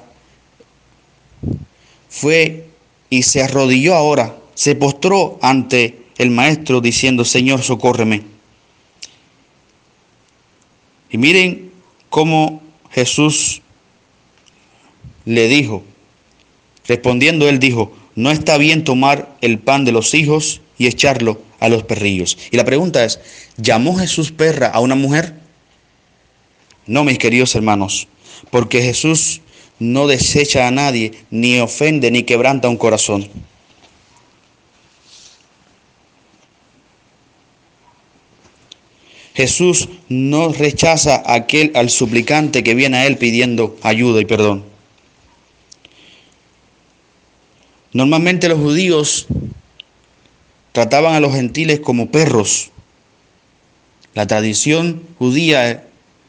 fue 2.08 2.66
y 3.10 3.22
se 3.22 3.42
arrodilló 3.42 3.94
ahora, 3.94 4.36
se 4.54 4.74
postró 4.74 5.38
ante 5.40 6.04
el 6.18 6.30
maestro 6.30 6.80
diciendo, 6.80 7.24
Señor, 7.24 7.62
socórreme. 7.62 8.22
Y 11.10 11.18
miren 11.18 11.72
cómo 12.10 12.62
Jesús 12.90 13.62
le 15.24 15.48
dijo, 15.48 15.82
respondiendo 16.86 17.48
él 17.48 17.58
dijo, 17.58 17.92
no 18.14 18.30
está 18.30 18.58
bien 18.58 18.84
tomar 18.84 19.36
el 19.40 19.58
pan 19.58 19.84
de 19.84 19.92
los 19.92 20.14
hijos 20.14 20.60
y 20.78 20.86
echarlo 20.86 21.40
a 21.60 21.68
los 21.68 21.84
perrillos. 21.84 22.38
Y 22.50 22.56
la 22.56 22.64
pregunta 22.64 23.04
es, 23.04 23.20
¿llamó 23.56 23.96
Jesús 23.96 24.32
perra 24.32 24.68
a 24.68 24.80
una 24.80 24.94
mujer? 24.94 25.34
No, 26.86 27.04
mis 27.04 27.18
queridos 27.18 27.54
hermanos, 27.54 28.08
porque 28.50 28.82
Jesús 28.82 29.40
no 29.78 30.06
desecha 30.06 30.68
a 30.68 30.70
nadie, 30.70 31.12
ni 31.30 31.58
ofende, 31.60 32.10
ni 32.10 32.22
quebranta 32.22 32.68
un 32.68 32.76
corazón. 32.76 33.28
Jesús 39.34 39.88
no 40.08 40.52
rechaza 40.52 41.16
a 41.16 41.34
aquel 41.34 41.72
al 41.74 41.90
suplicante 41.90 42.62
que 42.62 42.74
viene 42.74 42.98
a 42.98 43.06
él 43.06 43.18
pidiendo 43.18 43.76
ayuda 43.82 44.20
y 44.20 44.24
perdón. 44.26 44.73
Normalmente 47.94 48.48
los 48.48 48.58
judíos 48.58 49.28
trataban 50.72 51.14
a 51.14 51.20
los 51.20 51.32
gentiles 51.32 51.78
como 51.78 52.10
perros. 52.10 52.72
La 54.14 54.26
tradición 54.26 55.04
judía, 55.18 55.84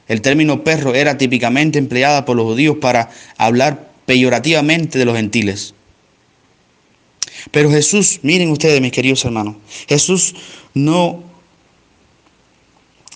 el 0.07 0.21
término 0.21 0.63
perro 0.63 0.93
era 0.93 1.17
típicamente 1.17 1.79
empleada 1.79 2.23
por 2.23 2.37
los 2.37 2.45
judíos 2.45 2.77
para 2.79 3.09
hablar 3.37 3.89
peyorativamente 4.05 4.99
de 4.99 5.05
los 5.05 5.17
gentiles. 5.17 5.73
Pero 7.49 7.71
Jesús, 7.71 8.19
miren 8.21 8.51
ustedes 8.51 8.79
mis 8.79 8.91
queridos 8.91 9.25
hermanos, 9.25 9.55
Jesús 9.87 10.35
no 10.75 11.23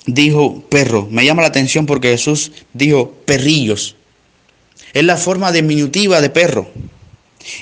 dijo 0.07 0.63
perro. 0.69 1.07
Me 1.11 1.23
llama 1.23 1.43
la 1.43 1.49
atención 1.49 1.85
porque 1.85 2.09
Jesús 2.09 2.51
dijo 2.73 3.11
perrillos. 3.25 3.95
Es 4.93 5.03
la 5.03 5.17
forma 5.17 5.51
diminutiva 5.51 6.19
de 6.19 6.31
perro. 6.31 6.67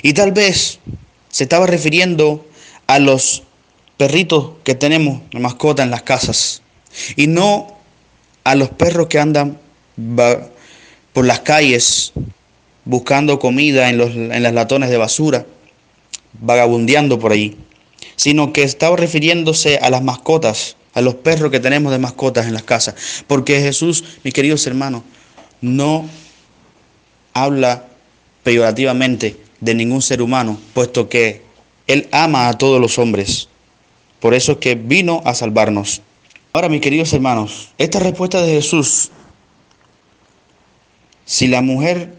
Y 0.02 0.12
tal 0.12 0.32
vez 0.32 0.80
se 1.30 1.44
estaba 1.44 1.66
refiriendo 1.66 2.44
a 2.86 2.98
los 2.98 3.42
perritos 3.96 4.52
que 4.64 4.74
tenemos 4.74 5.20
de 5.30 5.40
mascota 5.40 5.82
en 5.82 5.90
las 5.90 6.02
casas. 6.02 6.62
Y 7.16 7.26
no 7.26 7.76
a 8.44 8.54
los 8.54 8.70
perros 8.70 9.08
que 9.08 9.18
andan 9.18 9.58
por 11.12 11.26
las 11.26 11.40
calles 11.40 12.12
buscando 12.84 13.38
comida 13.38 13.90
en, 13.90 13.98
los, 13.98 14.14
en 14.14 14.42
las 14.42 14.54
latones 14.54 14.88
de 14.88 14.96
basura, 14.96 15.46
vagabundeando 16.40 17.18
por 17.18 17.32
allí. 17.32 17.56
Sino 18.16 18.52
que 18.52 18.62
estaba 18.62 18.96
refiriéndose 18.96 19.78
a 19.78 19.90
las 19.90 20.02
mascotas, 20.02 20.76
a 20.94 21.02
los 21.02 21.14
perros 21.16 21.50
que 21.50 21.60
tenemos 21.60 21.92
de 21.92 21.98
mascotas 21.98 22.46
en 22.46 22.54
las 22.54 22.62
casas. 22.62 22.94
Porque 23.26 23.60
Jesús, 23.60 24.04
mis 24.24 24.32
queridos 24.32 24.66
hermanos, 24.66 25.02
no 25.60 26.08
habla 27.34 27.84
peyorativamente 28.42 29.47
de 29.60 29.74
ningún 29.74 30.02
ser 30.02 30.22
humano, 30.22 30.58
puesto 30.74 31.08
que 31.08 31.42
Él 31.86 32.08
ama 32.12 32.48
a 32.48 32.58
todos 32.58 32.80
los 32.80 32.98
hombres. 32.98 33.48
Por 34.20 34.34
eso 34.34 34.52
es 34.52 34.58
que 34.58 34.74
vino 34.74 35.22
a 35.24 35.34
salvarnos. 35.34 36.02
Ahora, 36.52 36.68
mis 36.68 36.80
queridos 36.80 37.12
hermanos, 37.12 37.70
esta 37.78 38.00
respuesta 38.00 38.42
de 38.42 38.52
Jesús, 38.54 39.10
si 41.24 41.46
la 41.46 41.62
mujer 41.62 42.14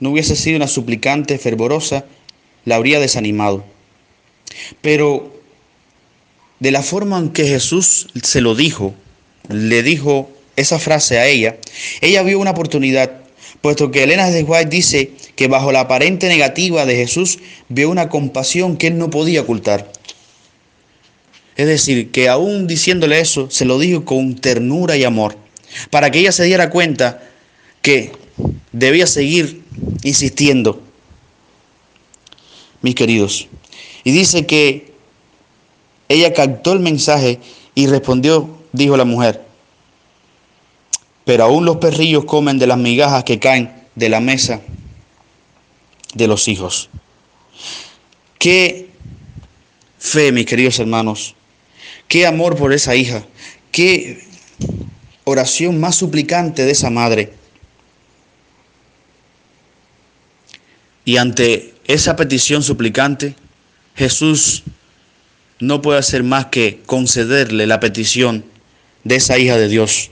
no 0.00 0.10
hubiese 0.10 0.36
sido 0.36 0.56
una 0.56 0.68
suplicante 0.68 1.38
fervorosa, 1.38 2.04
la 2.64 2.76
habría 2.76 3.00
desanimado. 3.00 3.64
Pero 4.80 5.38
de 6.60 6.70
la 6.70 6.82
forma 6.82 7.18
en 7.18 7.30
que 7.30 7.46
Jesús 7.46 8.08
se 8.22 8.40
lo 8.40 8.54
dijo, 8.54 8.94
le 9.48 9.82
dijo 9.82 10.30
esa 10.56 10.78
frase 10.78 11.18
a 11.18 11.26
ella, 11.26 11.56
ella 12.00 12.22
vio 12.22 12.38
una 12.38 12.50
oportunidad, 12.50 13.20
puesto 13.60 13.90
que 13.90 14.02
Elena 14.02 14.30
de 14.30 14.42
White 14.42 14.70
dice 14.70 15.12
que 15.38 15.46
bajo 15.46 15.70
la 15.70 15.82
aparente 15.82 16.26
negativa 16.26 16.84
de 16.84 16.96
Jesús 16.96 17.38
vio 17.68 17.90
una 17.90 18.08
compasión 18.08 18.76
que 18.76 18.88
él 18.88 18.98
no 18.98 19.08
podía 19.08 19.42
ocultar. 19.42 19.88
Es 21.54 21.68
decir, 21.68 22.10
que 22.10 22.28
aún 22.28 22.66
diciéndole 22.66 23.20
eso, 23.20 23.48
se 23.48 23.64
lo 23.64 23.78
dijo 23.78 24.04
con 24.04 24.34
ternura 24.34 24.96
y 24.96 25.04
amor, 25.04 25.36
para 25.90 26.10
que 26.10 26.18
ella 26.18 26.32
se 26.32 26.42
diera 26.42 26.70
cuenta 26.70 27.22
que 27.82 28.10
debía 28.72 29.06
seguir 29.06 29.62
insistiendo, 30.02 30.82
mis 32.82 32.96
queridos. 32.96 33.46
Y 34.02 34.10
dice 34.10 34.44
que 34.44 34.92
ella 36.08 36.34
captó 36.34 36.72
el 36.72 36.80
mensaje 36.80 37.38
y 37.76 37.86
respondió, 37.86 38.58
dijo 38.72 38.96
la 38.96 39.04
mujer, 39.04 39.44
pero 41.24 41.44
aún 41.44 41.64
los 41.64 41.76
perrillos 41.76 42.24
comen 42.24 42.58
de 42.58 42.66
las 42.66 42.78
migajas 42.78 43.22
que 43.22 43.38
caen 43.38 43.72
de 43.94 44.08
la 44.08 44.18
mesa 44.18 44.62
de 46.14 46.26
los 46.26 46.48
hijos. 46.48 46.90
Qué 48.38 48.88
fe, 49.98 50.32
mis 50.32 50.46
queridos 50.46 50.78
hermanos, 50.78 51.34
qué 52.06 52.26
amor 52.26 52.56
por 52.56 52.72
esa 52.72 52.94
hija, 52.96 53.24
qué 53.72 54.24
oración 55.24 55.80
más 55.80 55.96
suplicante 55.96 56.64
de 56.64 56.72
esa 56.72 56.90
madre. 56.90 57.32
Y 61.04 61.16
ante 61.16 61.74
esa 61.86 62.16
petición 62.16 62.62
suplicante, 62.62 63.34
Jesús 63.96 64.62
no 65.58 65.82
puede 65.82 65.98
hacer 65.98 66.22
más 66.22 66.46
que 66.46 66.80
concederle 66.86 67.66
la 67.66 67.80
petición 67.80 68.44
de 69.04 69.16
esa 69.16 69.38
hija 69.38 69.56
de 69.56 69.68
Dios. 69.68 70.10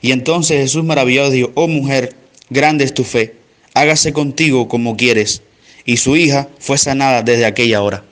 Y 0.00 0.12
entonces 0.12 0.58
Jesús 0.60 0.84
maravillado 0.84 1.30
dijo, 1.30 1.50
oh 1.54 1.68
mujer, 1.68 2.14
grande 2.48 2.84
es 2.84 2.94
tu 2.94 3.04
fe, 3.04 3.34
hágase 3.74 4.12
contigo 4.12 4.68
como 4.68 4.96
quieres. 4.96 5.42
Y 5.84 5.98
su 5.98 6.16
hija 6.16 6.48
fue 6.58 6.78
sanada 6.78 7.22
desde 7.22 7.44
aquella 7.44 7.82
hora. 7.82 8.04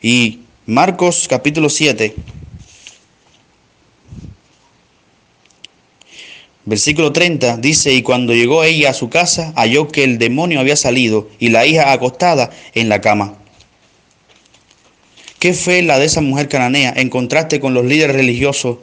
Y 0.00 0.40
Marcos 0.66 1.26
capítulo 1.28 1.70
7, 1.70 2.14
versículo 6.66 7.12
30 7.12 7.56
dice, 7.56 7.92
y 7.94 8.02
cuando 8.02 8.32
llegó 8.32 8.62
ella 8.62 8.90
a 8.90 8.94
su 8.94 9.08
casa, 9.08 9.52
halló 9.56 9.88
que 9.88 10.04
el 10.04 10.18
demonio 10.18 10.60
había 10.60 10.76
salido 10.76 11.28
y 11.40 11.48
la 11.48 11.66
hija 11.66 11.90
acostada 11.90 12.50
en 12.74 12.88
la 12.88 13.00
cama. 13.00 13.38
¿Qué 15.40 15.54
fe 15.54 15.82
la 15.82 15.98
de 15.98 16.04
esa 16.06 16.20
mujer 16.20 16.48
cananea 16.48 16.92
en 16.94 17.10
contraste 17.10 17.58
con 17.58 17.72
los 17.74 17.84
líderes 17.84 18.14
religiosos, 18.14 18.78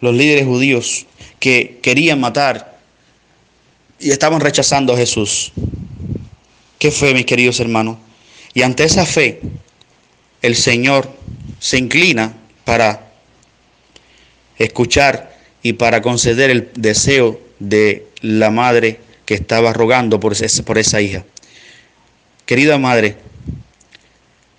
los 0.00 0.14
líderes 0.14 0.46
judíos 0.46 1.06
que 1.38 1.80
querían 1.82 2.20
matar 2.20 2.77
y 3.98 4.10
estaban 4.10 4.40
rechazando 4.40 4.92
a 4.92 4.96
Jesús? 4.96 5.52
¿Qué 6.78 6.90
fe, 6.90 7.14
mis 7.14 7.26
queridos 7.26 7.60
hermanos? 7.60 7.98
Y 8.54 8.62
ante 8.62 8.84
esa 8.84 9.04
fe, 9.04 9.40
el 10.42 10.54
Señor 10.54 11.10
se 11.58 11.78
inclina 11.78 12.34
para 12.64 13.10
escuchar 14.58 15.36
y 15.62 15.74
para 15.74 16.02
conceder 16.02 16.50
el 16.50 16.70
deseo 16.74 17.40
de 17.58 18.06
la 18.20 18.50
madre 18.50 19.00
que 19.24 19.34
estaba 19.34 19.72
rogando 19.72 20.20
por, 20.20 20.34
por 20.64 20.78
esa 20.78 21.00
hija. 21.00 21.24
Querida 22.46 22.78
madre, 22.78 23.16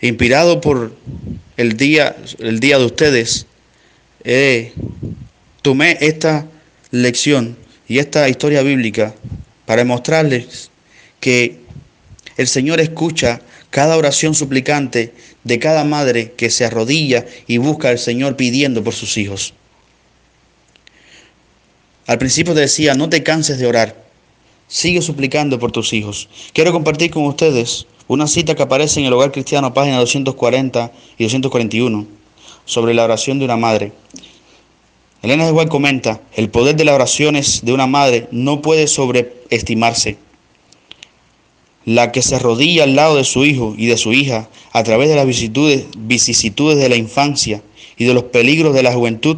inspirado 0.02 0.62
por 0.62 0.94
el 1.58 1.78
día, 1.78 2.16
el 2.40 2.60
día 2.60 2.78
de 2.78 2.86
ustedes, 2.86 3.48
eh, 4.24 4.74
tomé 5.62 5.98
esta 6.02 6.46
lección 6.92 7.58
y 7.90 7.98
esta 7.98 8.30
historia 8.30 8.62
bíblica 8.62 9.14
para 9.66 9.84
mostrarles 9.84 10.70
que 11.20 11.58
el 12.38 12.48
Señor 12.48 12.80
escucha 12.80 13.42
cada 13.72 13.98
oración 13.98 14.34
suplicante 14.34 15.14
de 15.44 15.60
cada 15.60 15.84
madre 15.84 16.32
que 16.38 16.50
se 16.50 16.64
arrodilla 16.64 17.26
y 17.48 17.58
busca 17.58 17.90
al 17.90 18.00
Señor 18.00 18.38
pidiendo 18.38 18.84
por 18.84 18.94
sus 18.94 19.18
hijos. 19.18 19.54
Al 22.08 22.18
principio 22.18 22.54
te 22.54 22.62
decía, 22.62 22.94
no 22.94 23.10
te 23.10 23.24
canses 23.24 23.60
de 23.60 23.68
orar, 23.68 23.96
sigue 24.68 25.02
suplicando 25.02 25.60
por 25.60 25.72
tus 25.72 25.92
hijos. 25.94 26.30
Quiero 26.54 26.72
compartir 26.72 27.12
con 27.12 27.26
ustedes 27.26 27.86
una 28.08 28.28
cita 28.28 28.56
que 28.56 28.64
aparece 28.64 29.00
en 29.00 29.08
el 29.08 29.14
Hogar 29.14 29.32
Cristiano, 29.32 29.74
página 29.74 29.98
240 29.98 30.92
y 31.18 31.24
241, 31.24 32.08
sobre 32.66 32.94
la 32.94 33.04
oración 33.04 33.40
de 33.40 33.46
una 33.46 33.58
madre. 33.58 33.92
Elena 35.22 35.46
de 35.46 35.52
White 35.52 35.70
comenta, 35.70 36.22
el 36.34 36.50
poder 36.50 36.78
de 36.78 36.86
las 36.86 36.96
oraciones 36.96 37.66
de 37.66 37.74
una 37.74 37.88
madre 37.88 38.30
no 38.32 38.62
puede 38.62 38.88
sobreestimarse. 38.88 40.16
La 41.84 42.14
que 42.14 42.22
se 42.22 42.36
arrodilla 42.36 42.84
al 42.84 42.96
lado 42.96 43.18
de 43.18 43.26
su 43.26 43.44
hijo 43.44 43.76
y 43.78 43.88
de 43.88 43.98
su 43.98 44.14
hija 44.14 44.50
a 44.72 44.84
través 44.84 45.10
de 45.10 45.16
las 45.16 45.26
vicisitudes, 45.26 45.88
vicisitudes 45.98 46.78
de 46.78 46.88
la 46.88 46.96
infancia 46.96 47.62
y 47.98 48.06
de 48.06 48.14
los 48.14 48.26
peligros 48.26 48.74
de 48.74 48.84
la 48.84 48.94
juventud, 48.94 49.38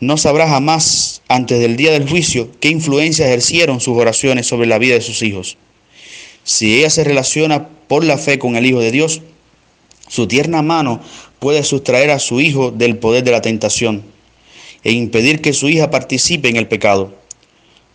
no 0.00 0.16
sabrá 0.16 0.48
jamás, 0.48 1.20
antes 1.28 1.60
del 1.60 1.76
día 1.76 1.92
del 1.92 2.08
juicio, 2.08 2.48
qué 2.60 2.70
influencia 2.70 3.26
ejercieron 3.26 3.80
sus 3.80 3.98
oraciones 3.98 4.46
sobre 4.46 4.66
la 4.66 4.78
vida 4.78 4.94
de 4.94 5.02
sus 5.02 5.20
hijos. 5.22 5.58
Si 6.42 6.78
ella 6.78 6.88
se 6.88 7.04
relaciona 7.04 7.68
por 7.68 8.02
la 8.02 8.16
fe 8.16 8.38
con 8.38 8.56
el 8.56 8.64
Hijo 8.64 8.80
de 8.80 8.92
Dios, 8.92 9.20
su 10.06 10.26
tierna 10.26 10.62
mano 10.62 11.02
puede 11.38 11.64
sustraer 11.64 12.10
a 12.10 12.18
su 12.18 12.40
hijo 12.40 12.70
del 12.70 12.96
poder 12.96 13.24
de 13.24 13.32
la 13.32 13.42
tentación 13.42 14.04
e 14.84 14.92
impedir 14.92 15.40
que 15.40 15.52
su 15.52 15.68
hija 15.68 15.90
participe 15.90 16.48
en 16.48 16.56
el 16.56 16.68
pecado. 16.68 17.14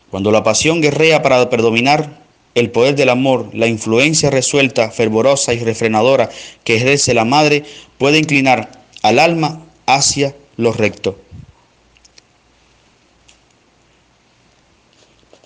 Cuando 0.09 0.31
la 0.31 0.43
pasión 0.43 0.81
guerrea 0.81 1.21
para 1.21 1.49
predominar, 1.49 2.21
el 2.55 2.69
poder 2.69 2.95
del 2.95 3.09
amor, 3.09 3.49
la 3.53 3.67
influencia 3.67 4.29
resuelta, 4.29 4.91
fervorosa 4.91 5.53
y 5.53 5.59
refrenadora 5.59 6.29
que 6.63 6.75
ejerce 6.75 7.13
la 7.13 7.25
madre 7.25 7.63
puede 7.97 8.19
inclinar 8.19 8.69
al 9.01 9.19
alma 9.19 9.63
hacia 9.85 10.35
lo 10.57 10.71
recto. 10.71 11.19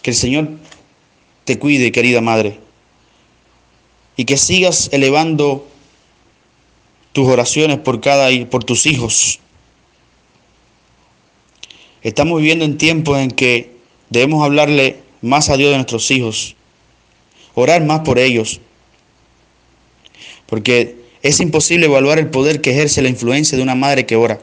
Que 0.02 0.12
el 0.12 0.18
Señor 0.18 0.50
te 1.46 1.58
cuide, 1.60 1.92
querida 1.92 2.20
madre, 2.20 2.60
y 4.18 4.26
que 4.26 4.38
sigas 4.38 4.90
elevando 4.92 5.68
tus 7.14 7.28
oraciones 7.28 7.78
por 7.80 8.02
cada 8.02 8.30
por 8.50 8.64
tus 8.64 8.86
hijos. 8.86 9.40
Estamos 12.04 12.40
viviendo 12.40 12.66
en 12.66 12.78
tiempos 12.78 13.20
en 13.20 13.32
que 13.32 13.72
debemos 14.10 14.44
hablarle 14.44 14.98
más 15.22 15.50
a 15.50 15.58
Dios 15.58 15.72
de 15.72 15.78
nuestros 15.78 16.10
hijos, 16.12 16.56
orar 17.56 17.84
más 17.84 18.02
por 18.02 18.20
ellos, 18.20 18.62
porque 20.46 20.96
es 21.24 21.40
imposible 21.40 21.88
evaluar 21.88 22.20
el 22.20 22.30
poder 22.30 22.62
que 22.62 22.72
ejerce 22.72 23.02
la 23.02 23.10
influencia 23.10 23.58
de 23.58 23.64
una 23.64 23.76
madre 23.76 24.06
que 24.06 24.16
ora. 24.16 24.40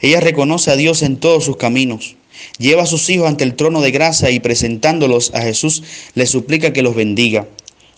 Ella 0.00 0.20
reconoce 0.20 0.70
a 0.70 0.76
Dios 0.76 1.02
en 1.02 1.18
todos 1.18 1.44
sus 1.44 1.56
caminos, 1.56 2.16
lleva 2.58 2.82
a 2.82 2.86
sus 2.86 3.08
hijos 3.10 3.28
ante 3.28 3.44
el 3.44 3.54
trono 3.54 3.80
de 3.80 3.92
gracia 3.92 4.30
y 4.30 4.40
presentándolos 4.40 5.32
a 5.34 5.42
Jesús, 5.42 5.82
le 6.14 6.26
suplica 6.26 6.72
que 6.72 6.82
los 6.82 6.94
bendiga. 6.94 7.46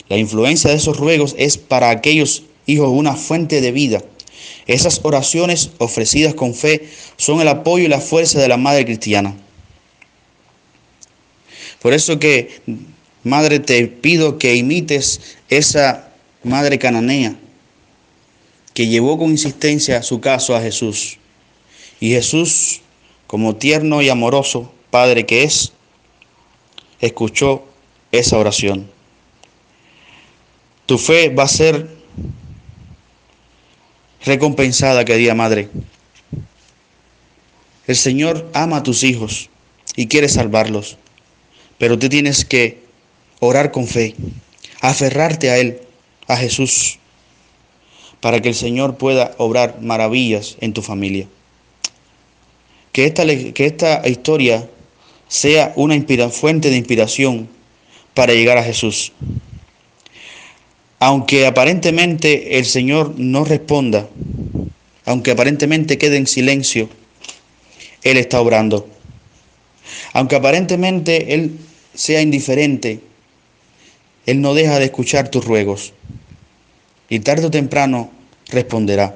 La 0.09 0.19
influencia 0.19 0.71
de 0.71 0.77
esos 0.77 0.99
ruegos 0.99 1.35
es 1.39 1.57
para 1.57 1.89
aquellos 1.91 2.43
hijos 2.67 2.91
una 2.91 3.15
fuente 3.15 3.61
de 3.63 3.73
vida. 3.73 4.05
Esas 4.67 5.01
oraciones 5.03 5.71
ofrecidas 5.79 6.35
con 6.35 6.55
fe 6.55 6.89
son 7.17 7.41
el 7.41 7.49
apoyo 7.49 7.85
y 7.85 7.89
la 7.89 8.01
fuerza 8.01 8.41
de 8.41 8.49
la 8.49 8.57
madre 8.57 8.85
cristiana. 8.85 9.35
Por 11.81 11.93
eso 11.93 12.19
que 12.19 12.63
Madre, 13.25 13.59
te 13.59 13.87
pido 13.87 14.39
que 14.39 14.55
imites 14.55 15.39
esa 15.49 16.13
madre 16.43 16.79
cananea 16.79 17.35
que 18.75 18.87
llevó 18.87 19.17
con 19.17 19.31
insistencia 19.31 20.03
su 20.03 20.21
caso 20.21 20.55
a 20.55 20.61
Jesús. 20.61 21.17
Y 22.01 22.11
Jesús, 22.11 22.83
como 23.27 23.57
tierno 23.57 24.03
y 24.03 24.11
amoroso 24.11 24.71
Padre 24.91 25.25
que 25.25 25.43
es, 25.43 25.73
escuchó 27.01 27.65
esa 28.13 28.37
oración. 28.37 28.91
Tu 30.85 30.99
fe 30.99 31.31
va 31.31 31.45
a 31.45 31.49
ser 31.49 31.89
recompensada, 34.25 35.05
querida 35.05 35.35
Madre. 35.35 35.69
El 37.87 37.97
Señor 37.97 38.49
ama 38.55 38.79
a 38.79 38.83
tus 38.83 39.05
hijos 39.05 39.51
y 39.97 40.07
quiere 40.07 40.29
salvarlos, 40.29 40.97
pero 41.79 41.99
tú 41.99 42.09
tienes 42.09 42.45
que 42.45 42.79
orar 43.41 43.71
con 43.71 43.87
fe, 43.87 44.15
aferrarte 44.81 45.51
a 45.51 45.59
Él, 45.59 45.81
a 46.27 46.37
Jesús, 46.37 46.99
para 48.21 48.41
que 48.41 48.49
el 48.49 48.55
Señor 48.55 48.97
pueda 48.97 49.35
obrar 49.37 49.81
maravillas 49.83 50.57
en 50.61 50.73
tu 50.73 50.81
familia. 50.81 51.27
Que 52.93 53.05
esta, 53.05 53.27
que 53.27 53.67
esta 53.67 54.09
historia 54.09 54.69
sea 55.29 55.73
una 55.77 56.01
fuente 56.31 56.71
de 56.71 56.77
inspiración 56.77 57.49
para 58.15 58.33
llegar 58.33 58.57
a 58.57 58.63
Jesús. 58.63 59.13
Aunque 61.07 61.47
aparentemente 61.47 62.57
el 62.57 62.65
Señor 62.65 63.13
no 63.19 63.45
responda, 63.45 64.09
aunque 65.05 65.33
aparentemente 65.33 65.99
quede 65.99 66.17
en 66.17 66.27
silencio, 66.27 66.89
Él 68.03 68.17
está 68.17 68.41
obrando. 68.41 68.89
Aunque 70.15 70.37
aparentemente 70.37 71.35
Él 71.35 71.59
sea 71.93 72.23
indiferente, 72.23 73.01
Él 74.25 74.41
no 74.41 74.55
deja 74.55 74.79
de 74.79 74.87
escuchar 74.87 75.31
tus 75.31 75.45
ruegos. 75.45 75.93
Y 77.11 77.19
tarde 77.19 77.49
o 77.49 77.51
temprano 77.51 78.11
responderá. 78.49 79.15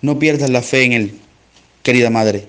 No 0.00 0.20
pierdas 0.20 0.48
la 0.48 0.62
fe 0.62 0.84
en 0.84 0.92
Él, 0.92 1.18
querida 1.82 2.08
madre. 2.08 2.46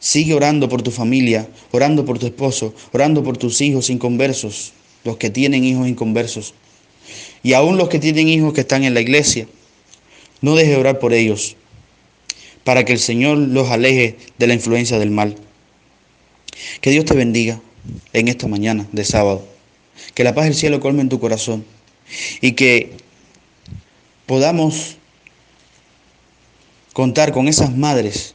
Sigue 0.00 0.34
orando 0.34 0.68
por 0.68 0.82
tu 0.82 0.90
familia, 0.90 1.46
orando 1.70 2.04
por 2.04 2.18
tu 2.18 2.26
esposo, 2.26 2.74
orando 2.90 3.22
por 3.22 3.36
tus 3.36 3.60
hijos 3.60 3.88
inconversos, 3.88 4.72
los 5.04 5.16
que 5.16 5.30
tienen 5.30 5.62
hijos 5.62 5.86
inconversos. 5.86 6.54
Y 7.42 7.52
aún 7.54 7.76
los 7.76 7.88
que 7.88 7.98
tienen 7.98 8.28
hijos 8.28 8.52
que 8.52 8.62
están 8.62 8.84
en 8.84 8.94
la 8.94 9.00
iglesia. 9.00 9.46
No 10.40 10.54
deje 10.56 10.70
de 10.70 10.76
orar 10.76 10.98
por 10.98 11.12
ellos, 11.12 11.56
para 12.64 12.84
que 12.84 12.92
el 12.92 12.98
Señor 12.98 13.38
los 13.38 13.70
aleje 13.70 14.16
de 14.38 14.46
la 14.46 14.54
influencia 14.54 14.98
del 14.98 15.10
mal. 15.10 15.36
Que 16.80 16.90
Dios 16.90 17.04
te 17.04 17.14
bendiga 17.14 17.60
en 18.12 18.28
esta 18.28 18.48
mañana 18.48 18.86
de 18.92 19.04
sábado. 19.04 19.46
Que 20.14 20.24
la 20.24 20.34
paz 20.34 20.44
del 20.46 20.54
cielo 20.54 20.80
colme 20.80 21.02
en 21.02 21.08
tu 21.08 21.20
corazón. 21.20 21.64
Y 22.40 22.52
que 22.52 22.92
podamos 24.26 24.96
contar 26.92 27.32
con 27.32 27.48
esas 27.48 27.74
madres 27.76 28.34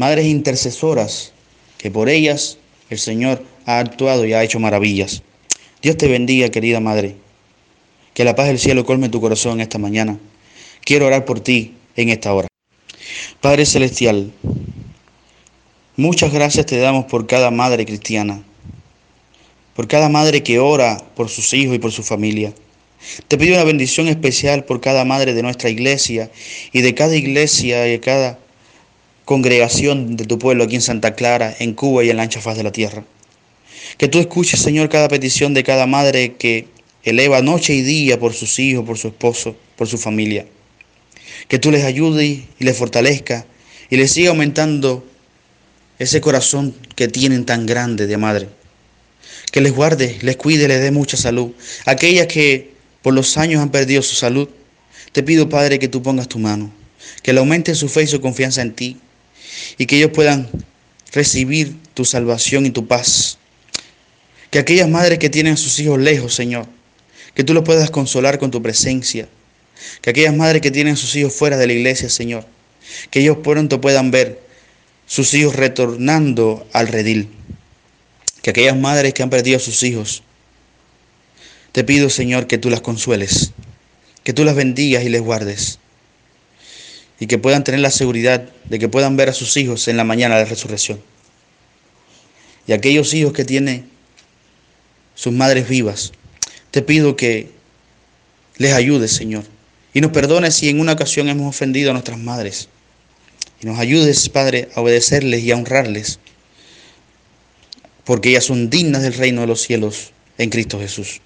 madres 0.00 0.24
intercesoras, 0.24 1.32
que 1.76 1.90
por 1.90 2.08
ellas 2.08 2.56
el 2.88 2.98
Señor 2.98 3.44
ha 3.66 3.80
actuado 3.80 4.24
y 4.24 4.32
ha 4.32 4.42
hecho 4.42 4.58
maravillas. 4.58 5.22
Dios 5.82 5.98
te 5.98 6.08
bendiga, 6.08 6.48
querida 6.48 6.80
madre. 6.80 7.16
Que 8.20 8.24
la 8.24 8.36
paz 8.36 8.48
del 8.48 8.58
cielo 8.58 8.84
colme 8.84 9.08
tu 9.08 9.18
corazón 9.18 9.62
esta 9.62 9.78
mañana. 9.78 10.18
Quiero 10.84 11.06
orar 11.06 11.24
por 11.24 11.40
ti 11.40 11.72
en 11.96 12.10
esta 12.10 12.34
hora. 12.34 12.48
Padre 13.40 13.64
Celestial, 13.64 14.30
muchas 15.96 16.30
gracias 16.30 16.66
te 16.66 16.76
damos 16.76 17.06
por 17.06 17.26
cada 17.26 17.50
madre 17.50 17.86
cristiana, 17.86 18.42
por 19.74 19.88
cada 19.88 20.10
madre 20.10 20.42
que 20.42 20.58
ora 20.58 21.02
por 21.16 21.30
sus 21.30 21.54
hijos 21.54 21.74
y 21.74 21.78
por 21.78 21.92
su 21.92 22.02
familia. 22.02 22.52
Te 23.26 23.38
pido 23.38 23.54
una 23.54 23.64
bendición 23.64 24.06
especial 24.06 24.64
por 24.64 24.82
cada 24.82 25.06
madre 25.06 25.32
de 25.32 25.42
nuestra 25.42 25.70
iglesia 25.70 26.30
y 26.72 26.82
de 26.82 26.94
cada 26.94 27.16
iglesia 27.16 27.88
y 27.88 27.92
de 27.92 28.00
cada 28.00 28.38
congregación 29.24 30.18
de 30.18 30.26
tu 30.26 30.38
pueblo 30.38 30.64
aquí 30.64 30.74
en 30.74 30.82
Santa 30.82 31.14
Clara, 31.14 31.56
en 31.58 31.72
Cuba 31.72 32.04
y 32.04 32.10
en 32.10 32.18
la 32.18 32.24
ancha 32.24 32.42
faz 32.42 32.58
de 32.58 32.64
la 32.64 32.70
tierra. 32.70 33.02
Que 33.96 34.08
tú 34.08 34.18
escuches, 34.18 34.60
Señor, 34.60 34.90
cada 34.90 35.08
petición 35.08 35.54
de 35.54 35.64
cada 35.64 35.86
madre 35.86 36.34
que 36.34 36.68
eleva 37.04 37.42
noche 37.42 37.74
y 37.74 37.82
día 37.82 38.18
por 38.18 38.34
sus 38.34 38.58
hijos, 38.58 38.84
por 38.84 38.98
su 38.98 39.08
esposo, 39.08 39.56
por 39.76 39.88
su 39.88 39.98
familia. 39.98 40.46
Que 41.48 41.58
tú 41.58 41.70
les 41.70 41.84
ayudes 41.84 42.40
y 42.58 42.64
les 42.64 42.76
fortalezca 42.76 43.46
y 43.88 43.96
les 43.96 44.12
siga 44.12 44.30
aumentando 44.30 45.04
ese 45.98 46.20
corazón 46.20 46.74
que 46.96 47.08
tienen 47.08 47.44
tan 47.44 47.66
grande 47.66 48.06
de 48.06 48.16
madre. 48.16 48.48
Que 49.52 49.60
les 49.60 49.72
guarde, 49.72 50.18
les 50.22 50.36
cuide, 50.36 50.68
les 50.68 50.80
dé 50.80 50.90
mucha 50.90 51.16
salud. 51.16 51.52
Aquellas 51.86 52.26
que 52.26 52.70
por 53.02 53.14
los 53.14 53.36
años 53.36 53.62
han 53.62 53.70
perdido 53.70 54.02
su 54.02 54.14
salud, 54.14 54.48
te 55.12 55.22
pido, 55.22 55.48
Padre, 55.48 55.78
que 55.78 55.88
tú 55.88 56.02
pongas 56.02 56.28
tu 56.28 56.38
mano, 56.38 56.72
que 57.22 57.32
le 57.32 57.40
aumente 57.40 57.74
su 57.74 57.88
fe 57.88 58.04
y 58.04 58.06
su 58.06 58.20
confianza 58.20 58.62
en 58.62 58.72
ti, 58.74 58.96
y 59.76 59.86
que 59.86 59.96
ellos 59.96 60.12
puedan 60.14 60.48
recibir 61.12 61.74
tu 61.94 62.04
salvación 62.04 62.66
y 62.66 62.70
tu 62.70 62.86
paz. 62.86 63.38
Que 64.50 64.58
aquellas 64.58 64.88
madres 64.88 65.18
que 65.18 65.30
tienen 65.30 65.54
a 65.54 65.56
sus 65.56 65.78
hijos 65.80 65.98
lejos, 65.98 66.34
Señor, 66.34 66.66
que 67.34 67.44
tú 67.44 67.54
los 67.54 67.64
puedas 67.64 67.90
consolar 67.90 68.38
con 68.38 68.50
tu 68.50 68.62
presencia. 68.62 69.28
Que 70.02 70.10
aquellas 70.10 70.34
madres 70.34 70.62
que 70.62 70.70
tienen 70.70 70.94
a 70.94 70.96
sus 70.96 71.14
hijos 71.16 71.34
fuera 71.34 71.56
de 71.56 71.66
la 71.66 71.72
iglesia, 71.72 72.08
Señor, 72.08 72.46
que 73.10 73.20
ellos 73.20 73.38
pronto 73.42 73.80
puedan 73.80 74.10
ver 74.10 74.40
sus 75.06 75.32
hijos 75.34 75.56
retornando 75.56 76.66
al 76.72 76.88
redil. 76.88 77.28
Que 78.42 78.50
aquellas 78.50 78.76
madres 78.76 79.14
que 79.14 79.22
han 79.22 79.30
perdido 79.30 79.56
a 79.56 79.60
sus 79.60 79.82
hijos, 79.82 80.22
te 81.72 81.84
pido, 81.84 82.10
Señor, 82.10 82.46
que 82.46 82.58
tú 82.58 82.68
las 82.68 82.80
consueles, 82.80 83.52
que 84.24 84.32
tú 84.32 84.44
las 84.44 84.56
bendigas 84.56 85.04
y 85.04 85.08
les 85.08 85.20
guardes 85.20 85.78
y 87.20 87.26
que 87.26 87.38
puedan 87.38 87.62
tener 87.62 87.80
la 87.80 87.90
seguridad 87.90 88.48
de 88.64 88.78
que 88.78 88.88
puedan 88.88 89.16
ver 89.16 89.28
a 89.28 89.34
sus 89.34 89.56
hijos 89.58 89.86
en 89.88 89.98
la 89.98 90.04
mañana 90.04 90.36
de 90.36 90.44
la 90.44 90.48
resurrección. 90.48 91.00
Y 92.66 92.72
aquellos 92.72 93.12
hijos 93.12 93.34
que 93.34 93.44
tienen 93.44 93.88
sus 95.14 95.32
madres 95.32 95.68
vivas, 95.68 96.12
te 96.70 96.82
pido 96.82 97.16
que 97.16 97.50
les 98.56 98.72
ayudes, 98.72 99.12
Señor, 99.12 99.44
y 99.92 100.00
nos 100.00 100.12
perdones 100.12 100.54
si 100.54 100.68
en 100.68 100.80
una 100.80 100.92
ocasión 100.92 101.28
hemos 101.28 101.48
ofendido 101.48 101.90
a 101.90 101.92
nuestras 101.92 102.18
madres. 102.18 102.68
Y 103.62 103.66
nos 103.66 103.78
ayudes, 103.78 104.28
Padre, 104.28 104.68
a 104.74 104.80
obedecerles 104.80 105.42
y 105.42 105.50
a 105.50 105.56
honrarles, 105.56 106.18
porque 108.04 108.30
ellas 108.30 108.44
son 108.44 108.70
dignas 108.70 109.02
del 109.02 109.14
reino 109.14 109.42
de 109.42 109.46
los 109.46 109.62
cielos 109.62 110.12
en 110.38 110.50
Cristo 110.50 110.78
Jesús. 110.78 111.20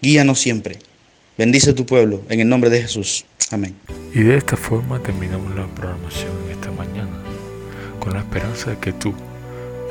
Guíanos 0.00 0.40
siempre. 0.40 0.78
Bendice 1.36 1.72
tu 1.72 1.86
pueblo 1.86 2.22
en 2.28 2.40
el 2.40 2.48
nombre 2.48 2.70
de 2.70 2.82
Jesús. 2.82 3.24
Amén. 3.50 3.74
Y 4.14 4.20
de 4.20 4.36
esta 4.36 4.56
forma 4.56 5.02
terminamos 5.02 5.54
la 5.54 5.66
programación 5.74 6.32
esta 6.50 6.70
mañana, 6.70 7.22
con 8.00 8.12
la 8.12 8.20
esperanza 8.20 8.70
de 8.70 8.78
que 8.78 8.92
tú, 8.92 9.14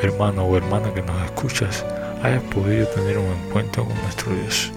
hermano 0.01 0.45
o 0.45 0.55
hermana 0.55 0.93
que 0.93 1.01
nos 1.01 1.23
escuchas, 1.25 1.85
hayas 2.23 2.43
podido 2.43 2.87
tener 2.87 3.17
un 3.17 3.27
encuentro 3.27 3.85
con 3.85 4.01
nuestro 4.01 4.33
Dios. 4.33 4.71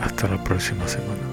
Hasta 0.00 0.26
la 0.26 0.42
próxima 0.42 0.88
semana. 0.88 1.31